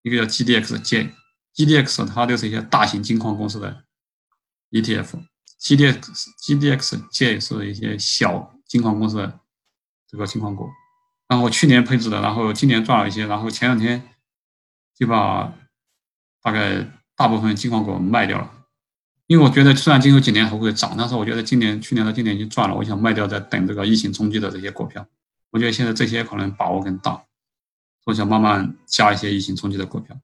[0.01, 1.11] 一个叫 GDXJ。
[1.55, 3.83] GDX 它就是一些大型金矿公司的
[4.71, 5.99] ETF，GDX
[6.41, 9.41] GDXJ 是一些小金矿公司的
[10.09, 10.67] 这个金矿股。
[11.27, 14.09] 然后去年配置的，然后今年赚了一些，然后前两天
[14.97, 15.53] 就把
[16.41, 16.83] 大概
[17.15, 18.51] 大部分金矿股卖掉了，
[19.27, 25.07] 因为我觉得虽然今后几年还会涨，但是我觉得今年去年到今年已经赚了，我想卖掉，再等这个疫情冲击的这些股票。
[25.53, 27.11] 我觉得现在这些可能把握更大，
[28.03, 30.17] 所以想慢慢加一些疫情冲击的股票，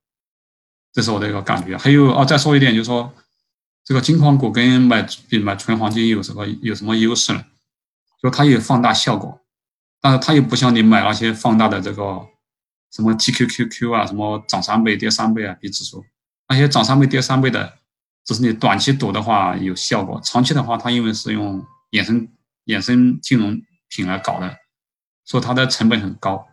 [0.92, 1.78] 这是我的一个感觉。
[1.78, 3.14] 还有啊，再说一点，就是说
[3.86, 7.46] 这个金矿股跟买比买纯黄金有什么有什么优势呢？
[8.20, 9.40] 就它有放大效果，
[10.02, 12.28] 但是它又不像你买那些放大的这个
[12.92, 16.04] 什么 TQQQ 啊，什么涨三倍跌三倍啊，比指数
[16.48, 17.78] 那些涨三倍跌三倍的，
[18.26, 22.28] 只是你短期赌的话有效果，长期的话它因为是用衍生
[22.66, 24.58] 衍生金融品来搞的。
[25.30, 26.48] 说它的成本很高，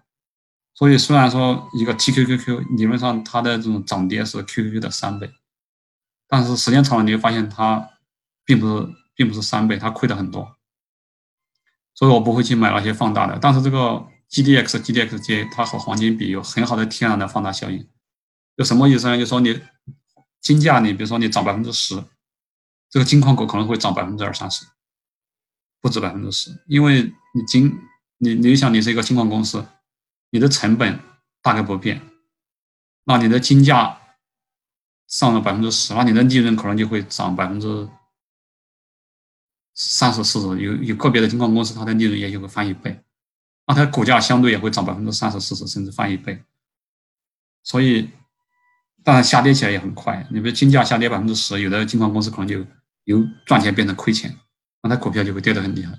[0.74, 5.32] 所以虽然说一个 TQQQ 理论上它的这种涨跌是 QQQ 的三倍，
[6.28, 7.88] 但是时间长了你会发现它
[8.44, 10.56] 并不是并不是三倍，它亏的很多。
[11.94, 13.38] 所以我不会去买那些放大的。
[13.40, 17.88] 但是这个 GDX GDXJ 它和黄金比有很好的天然的放大效应，
[18.58, 19.16] 就什么意思呢？
[19.16, 19.58] 就说你
[20.42, 22.04] 金价你比如说你涨百分之十，
[22.90, 24.66] 这个金矿股可能会涨百分之二三十，
[25.80, 27.74] 不止百分之十，因为你金。
[28.18, 29.66] 你你想，你是一个金矿公司，
[30.30, 30.98] 你的成本
[31.42, 32.00] 大概不变，
[33.04, 34.00] 那你的金价
[35.06, 37.88] 上了百分之十，那你的利润可能就会涨百分之
[39.74, 40.46] 三十、四十。
[40.62, 43.00] 有有个别的金矿公司，它的利润也就会翻一倍，
[43.66, 46.42] 那它股价相对也会涨百分之三十、四十，甚至翻一倍。
[47.62, 48.10] 所以，
[49.04, 50.26] 当然下跌起来也很快。
[50.30, 52.64] 你比如金价下跌百分之十，有的金矿公司可能就
[53.04, 54.34] 由赚钱变成亏钱，
[54.82, 55.98] 那它股票就会跌得很厉害。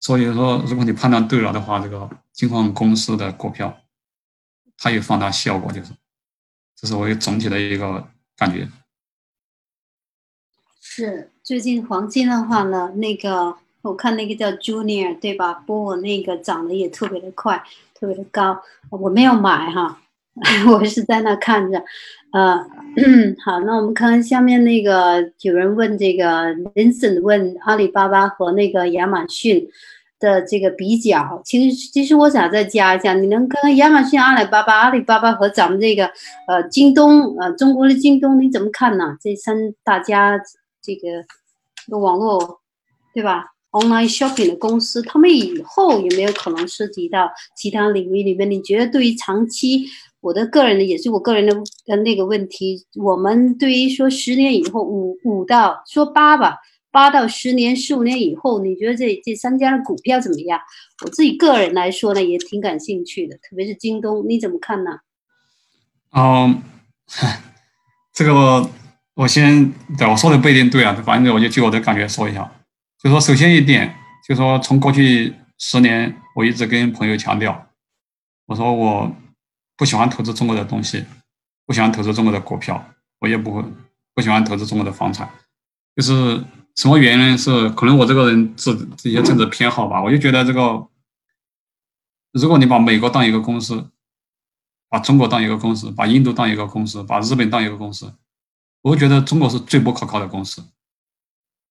[0.00, 3.76] 所以说，如果你判断对了的话，这个金矿公司的股票，
[4.76, 5.92] 它有放大效果，就是，
[6.76, 8.68] 这是我一个总体的一个感觉。
[10.80, 15.52] 是最近黄金的话呢，那个我看那个叫 Junior 对吧？
[15.54, 18.62] 波那个涨得也特别的快，特别的高。
[18.90, 20.00] 我没有买哈，
[20.72, 21.82] 我是在那看着。
[22.30, 22.58] 呃，
[23.42, 29.66] 好，那我们看看下面那个有人问这个 Vincent 问阿里巴巴和那个亚马逊
[30.20, 31.40] 的这个比较。
[31.42, 36.04] 其实，其实我想再加一下，你能跟亚马逊、阿里巴巴、阿里巴巴和咱们这个
[36.46, 39.16] 呃京东呃中国的京东你怎么看呢？
[39.22, 40.38] 这三大家
[40.82, 42.60] 这个网络
[43.14, 48.50] 对吧？online shopping 的公司，他们以后有没有可能涉及到其他领域里面？
[48.50, 49.86] 你觉得对于长期？
[50.28, 51.54] 我的个人的也是我个人的
[51.86, 56.58] 的那个问题，我们对于说十年以后五五到说八吧，
[56.90, 60.60] 八到十年十五年以后，你觉得这这三家的股票怎么样？
[61.02, 64.98] 我自己个人来说呢，也挺感兴趣的，特别是京东，你怎么看呢？
[66.12, 66.62] 嗯，
[68.12, 68.68] 这个
[69.14, 72.52] 我先对我说的不一定对啊，反正我就据我的感觉说一下，
[73.02, 73.94] 就说首先一点，
[74.28, 77.66] 就说从过去十年，我一直跟朋友强调，
[78.44, 79.10] 我说我。
[79.78, 81.06] 不喜欢投资中国的东西，
[81.64, 82.84] 不喜欢投资中国的股票，
[83.20, 83.64] 我也不会
[84.12, 85.30] 不喜欢投资中国的房产。
[85.94, 87.38] 就是什么原因？
[87.38, 90.02] 是可能我这个人是这些政治偏好吧。
[90.02, 90.88] 我就觉得这个，
[92.32, 93.88] 如果你把美国当一个公司，
[94.88, 98.12] 把中国当一个公司，把印度当一个公司，把日本当一个公司，
[98.82, 100.64] 我会觉得中国是最不可靠的公司。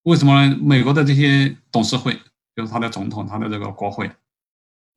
[0.03, 0.57] 为什么呢？
[0.61, 2.17] 美国的这些董事会，
[2.55, 4.09] 就是他的总统，他的这个国会，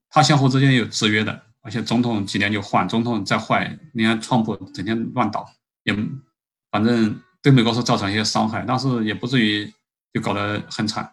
[0.08, 1.46] 他相互之间有制约的。
[1.62, 5.46] 而且总统几年就换，总统再坏，你看川普整天乱倒，
[5.84, 5.94] 也
[6.70, 9.72] 反正对美国是造成一些伤害，但是也不至于
[10.12, 11.12] 就搞得很惨。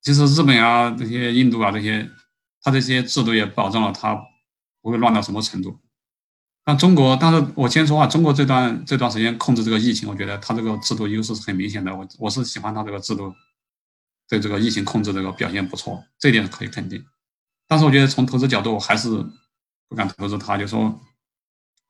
[0.00, 2.08] 其实日本啊，这些印度啊这些，
[2.62, 4.14] 他这些制度也保证了他
[4.80, 5.78] 不会乱到什么程度。
[6.64, 11.94] 但中国，但是我先说话，中国这段这段时间控制这个疫情，我觉得他这个制度优势是很明显的。
[11.94, 13.34] 我我是喜欢他这个制度，
[14.28, 17.04] 对这个疫情控制这个表现不错，这点可以肯定。
[17.68, 19.08] 但是我觉得从投资角度，我还是
[19.88, 20.56] 不敢投资它。
[20.56, 20.98] 就说，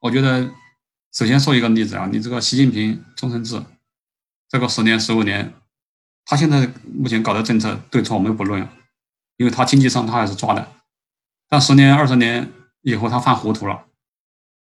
[0.00, 0.50] 我觉得
[1.12, 3.62] 首先说一个例子啊，你这个习近平终身制，
[4.48, 5.54] 这个十年、十五年，
[6.24, 8.68] 他现在目前搞的政策对错我们不论，
[9.36, 10.72] 因为他经济上他还是抓的。
[11.48, 12.52] 但十年、二十年
[12.82, 13.86] 以后他犯糊涂了，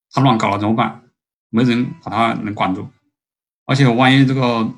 [0.09, 1.03] 他乱搞了怎么办？
[1.49, 2.89] 没人把他能管住，
[3.65, 4.73] 而且万一这个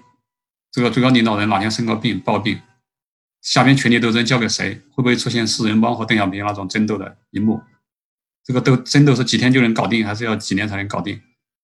[0.72, 2.60] 这个最高领导人哪天生个病暴病。
[3.46, 4.74] 下边权力斗争交给谁？
[4.90, 7.62] 会不会出现四人帮和邓小平那种争斗的一幕？
[8.44, 11.16] 这个斗争斗是几天就能搞定，还是要几年才能搞定？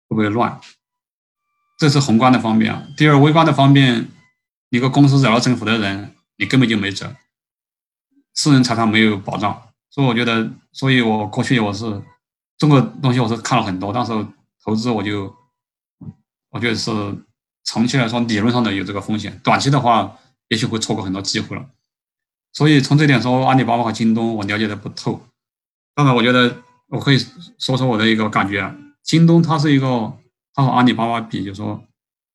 [0.06, 0.60] 会不会乱？
[1.78, 2.86] 这是宏观的方面啊。
[2.98, 4.08] 第二，微观的方面，
[4.68, 7.16] 一个公司惹到政府的人，你根本就没辙，
[8.34, 9.62] 私人财产没有保障。
[9.88, 12.02] 所以我觉得，所以我过去我是
[12.58, 14.12] 中国东西我是看了很多，但是
[14.62, 15.34] 投资我就
[16.50, 16.90] 我觉得是
[17.64, 20.14] 长期来说理论上的有这个风险，短期的话
[20.50, 21.70] 也许会错过很多机会了。
[22.52, 25.26] 所以从这点说，阿里巴巴和京东我了解的不透。
[25.94, 27.18] 当然，我觉得我可以
[27.58, 28.76] 说说我的一个感觉啊。
[29.02, 30.18] 京东它是一个，
[30.52, 31.82] 它和阿里巴巴比，就说，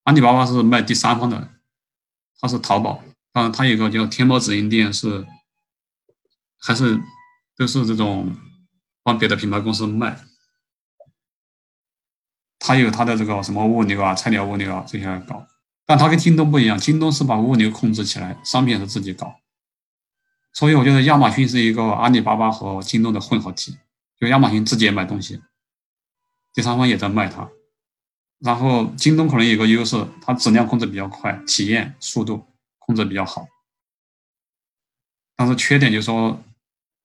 [0.04, 1.50] 阿里巴巴是卖第三方的，
[2.40, 5.26] 它是淘宝，当然它有一个叫天猫直营店，是
[6.58, 7.00] 还是
[7.58, 8.36] 都是这种
[9.04, 10.20] 帮别的品牌公司卖。
[12.58, 15.46] 它有它的这个什么物流啊、菜鸟物流啊这些搞，
[15.86, 19.36] 但它跟京东不一样，京东是把物流控制起来，商品是自己搞。
[20.52, 23.78] 所以我觉得亚马逊是一个阿里巴巴和京东的混合体，
[24.20, 25.42] 就亚马逊自己也买东西，
[26.54, 27.50] 第三方也在卖它，
[28.40, 32.46] 然后京东可能有个优势，它质量控制比较快，体验速度
[32.80, 33.48] 控制比较好，
[35.36, 36.42] 但是缺点就是说，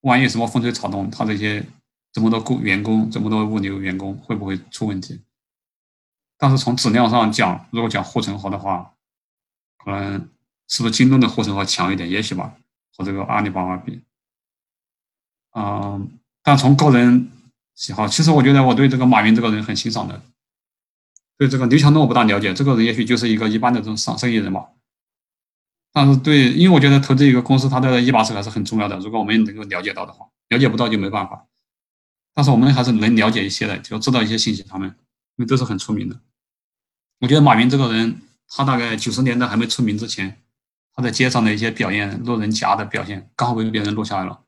[0.02, 1.66] 万一什么风吹草动，它这些
[2.12, 5.20] 这么多工员工，这么多物流员工会不会出问题？
[6.40, 8.94] 但是从质量上讲，如果讲护城河的话，
[9.84, 10.28] 可能
[10.66, 12.10] 是不是京东的护城河强一点？
[12.10, 12.56] 也许吧。
[12.98, 14.02] 和这个阿里巴巴比，
[15.56, 17.30] 嗯，但从个人
[17.74, 20.20] 喜好，其实我觉得我对这个马云这个人很欣赏的。
[21.38, 24.66] 对这个刘强东我不大了解，这个人也许就是一个一般的这种商生意人嘛。
[25.92, 28.98] 但是对，因为我觉得投资一个公司，它的一把手还是很重要的。
[28.98, 31.46] 如果我们能够了解到的话，了解不到就没办法。
[32.34, 34.88] 但是我们还是能了解一些的，就知道一些信息，他们
[35.36, 36.20] 因为都是很出名的。
[37.20, 40.42] 我觉得马云这个人，他大概九十年代还没出名之前。
[40.92, 44.42] 他在街上的一些表现，路人甲的表现，刚好被别人录下来了，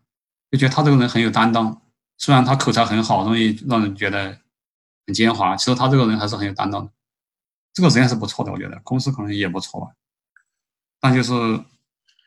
[0.50, 1.80] 就觉得他这个人很有担当。
[2.18, 4.38] 虽然他口才很好，容易让人觉得
[5.06, 6.92] 很奸猾，其实他这个人还是很有担当的。
[7.72, 9.92] 这个人还是不错的，我觉得公司可能也不错吧。
[11.00, 11.32] 但就是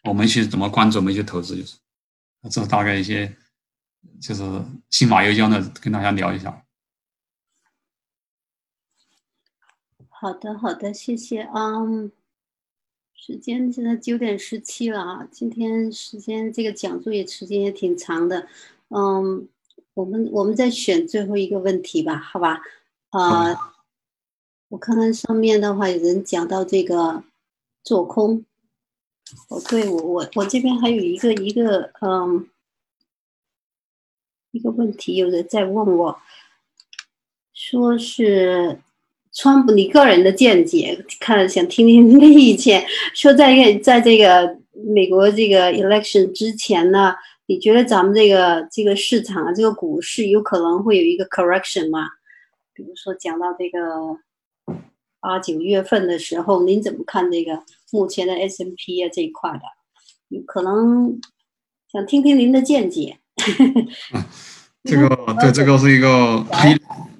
[0.03, 1.77] 我们去怎么关注，我们去投资，就是
[2.49, 3.35] 这是大概一些，
[4.21, 4.43] 就是
[4.89, 6.64] 信马由缰的跟大家聊一下。
[10.19, 12.11] 好的，好的，谢谢，嗯。
[13.17, 18.47] 时间现在九点十七了啊，今天时间这个讲座也时间也挺长的，
[18.89, 19.47] 嗯，
[19.95, 22.61] 我们我们再选最后一个问题吧，好吧？
[23.09, 23.73] 啊，
[24.67, 27.23] 我看看上面的话，有人讲到这个
[27.83, 28.45] 做空，
[29.49, 32.47] 哦，对我我我这边还有一个一个嗯
[34.51, 36.19] 一个问题，有人在问我，
[37.53, 38.79] 说是。
[39.35, 42.85] 川普，你个人的见解，看想听听您的意见。
[43.13, 44.57] 说在在这个
[44.95, 47.13] 美国这个 election 之前呢，
[47.45, 52.07] 你觉得咱们这个这个市场啊，这个股市有可能会有一个 correction 吗？
[52.73, 53.79] 比如说讲到这个
[55.19, 57.61] 八九月份的时候，您怎么看这个
[57.91, 59.59] 目前的 S M P 啊这一块的？
[60.29, 61.19] 有可能
[61.91, 63.17] 想听听您的见解。
[64.85, 65.09] 这个
[65.41, 66.07] 对，这个是一个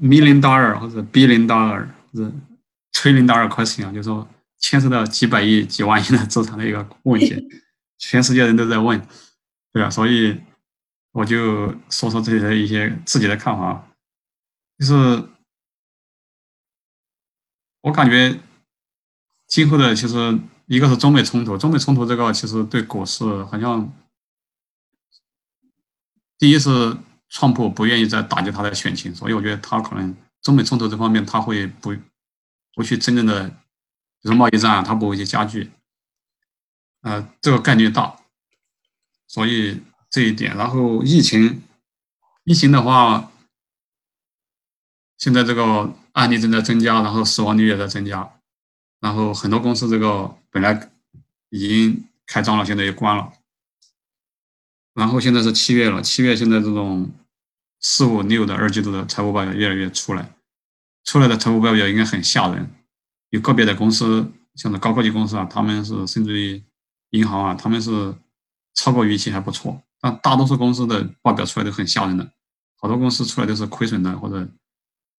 [0.01, 1.86] million dollar 或者 billion dollar。
[2.16, 2.32] 是
[2.91, 7.47] 吹零大二块钱啊，就是说牵涉到几百亿、几万亿的资产的一个问题，
[7.99, 8.99] 全世界人都在问，
[9.72, 9.89] 对吧？
[9.89, 10.39] 所以
[11.11, 13.88] 我就说说自己的一些自己的看法，
[14.79, 15.28] 就是
[17.82, 18.39] 我感觉
[19.47, 23.93] 今后的其实一个是中美冲突，中美冲突这个其实对股市好像，
[26.37, 26.97] 第一是
[27.29, 30.16] 川普不愿意再打击他的选情，所以我觉得他可能。
[30.46, 31.96] 中美冲突这方面，他会不
[32.76, 33.50] 不去真正的
[34.22, 35.72] 就是贸易战，他不会去加剧，
[37.01, 38.16] 呃，这个概率大，
[39.26, 41.63] 所以这一点，然后疫情，
[42.43, 43.32] 疫情的话，
[45.17, 48.39] 现在这个案例正在增加，然后死亡率也在增加，
[49.00, 50.92] 然后很多公司这个本来
[51.50, 53.34] 已经开张了，现在也关了，
[54.93, 57.12] 然后现在是七月了，七月现在这种
[57.80, 60.34] 四五六的二季度的财务报表越来越出来。
[61.06, 62.68] 出来的财务报表应该很吓人，
[63.30, 66.62] 有个别的公司，像是高科技公司啊，他们是甚至于
[67.12, 68.14] 银行啊，他们是
[68.74, 72.34] 超过预期还不错，但大多数公司的报表出来都很吓人的，
[72.76, 74.50] 好多公司出来都是亏损的，或者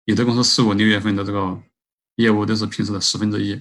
[0.05, 1.63] 有的公司四五六月份的这个
[2.17, 3.61] 业务都是平时的十分之一，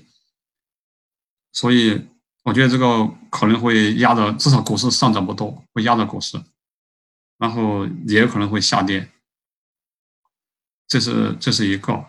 [1.54, 2.08] 所以
[2.44, 6.42] 我觉得这个可能会压着，至少股市上涨不多，会压着股市，
[7.38, 9.12] 然后也有可能会下跌，
[10.88, 12.04] 这是这是一个。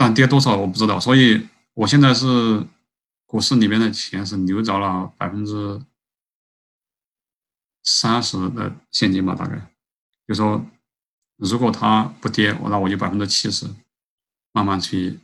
[0.00, 2.66] 但跌多少我不知道，所以我现在是
[3.26, 5.78] 股市里面的钱是留着了百分之
[7.82, 9.60] 三十的现金吧，大概
[10.26, 10.64] 就说
[11.36, 13.66] 如果它不跌，我那我就百分之七十
[14.52, 15.20] 慢慢去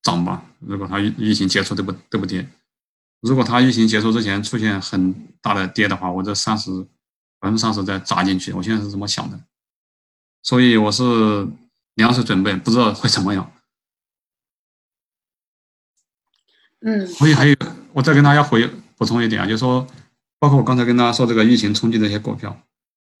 [0.00, 0.44] 涨吧。
[0.60, 2.48] 如果它疫疫情结束都不都不跌，
[3.20, 5.12] 如果它疫情结束之前出现很
[5.42, 6.70] 大的跌的话，我这三十
[7.40, 9.40] 百分之三十再砸进去，我现在是这么想的。
[10.44, 11.02] 所以我是
[11.96, 13.50] 粮食准备，不知道会怎么样。
[16.86, 17.56] 嗯，所以还有，
[17.94, 19.86] 我再跟大家回补充一点啊，就是说，
[20.38, 22.54] 包括我刚才跟大家说这个疫情冲击这些股票，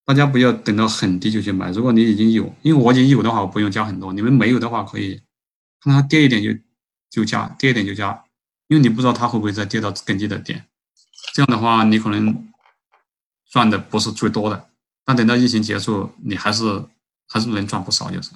[0.04, 1.70] 大家不要等到很低就去买。
[1.70, 4.12] 如果你已经有，因为我已经有的话，我不用加很多。
[4.12, 5.18] 你们没有的话，可以
[5.80, 6.50] 看它跌一点就
[7.08, 8.24] 就加，跌一点就加，
[8.68, 10.66] 因为你不知道它会不会再跌到更低的点。
[11.32, 12.46] 这样的话，你可能
[13.50, 14.68] 赚的不是最多的，
[15.06, 16.84] 但等到疫情结束，你还是
[17.26, 18.32] 还是能赚不少，就是。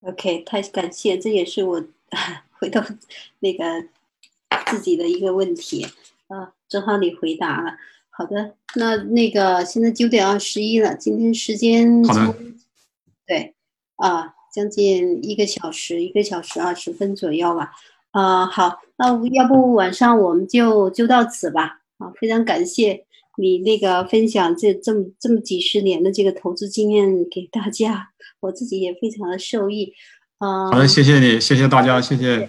[0.00, 1.84] OK，太感谢，这也是我
[2.58, 2.84] 回到
[3.40, 3.64] 那个
[4.66, 5.86] 自己的一个问题
[6.28, 7.76] 啊，正好你回答了。
[8.10, 12.36] 好的，那那个现在九点二十一了，今天时间好的，
[13.26, 13.54] 对
[13.96, 17.72] 啊，将近一个小时，一个小时二十分左右吧。
[18.10, 21.80] 啊，好，那要不晚上我们就就到此吧。
[21.96, 23.06] 啊，非常感谢
[23.38, 28.10] 你那个分享这这么这么几十年的这个投资经验给大家。
[28.40, 29.94] 我自己也非常的受益，
[30.42, 32.48] 嗯，好的，谢谢你，谢谢大家，谢谢，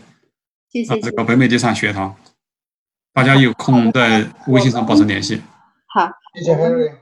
[0.71, 2.15] 谢谢啊这个北美地产学堂，
[3.13, 5.39] 大家有空在微信上保持联系。
[5.85, 6.95] 好，谢谢 Henry，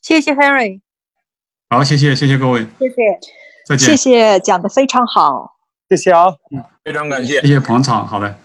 [0.00, 0.80] 谢谢 Henry，
[1.68, 2.94] 好，谢谢，谢谢各位，谢谢，
[3.66, 5.56] 再见，谢谢，讲的非常好，
[5.88, 6.62] 谢谢啊，嗯。
[6.84, 7.40] 非常感谢。
[7.40, 8.38] 谢，谢捧场，好的，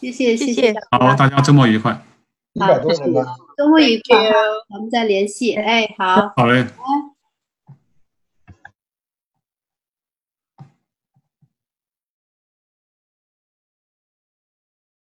[0.00, 1.96] 谢谢谢谢谢好，大家周末愉快，
[2.54, 3.24] 一百多人呢。
[3.56, 4.18] 周末愉快，
[4.70, 6.82] 我们再联系，哎，好，好嘞，好，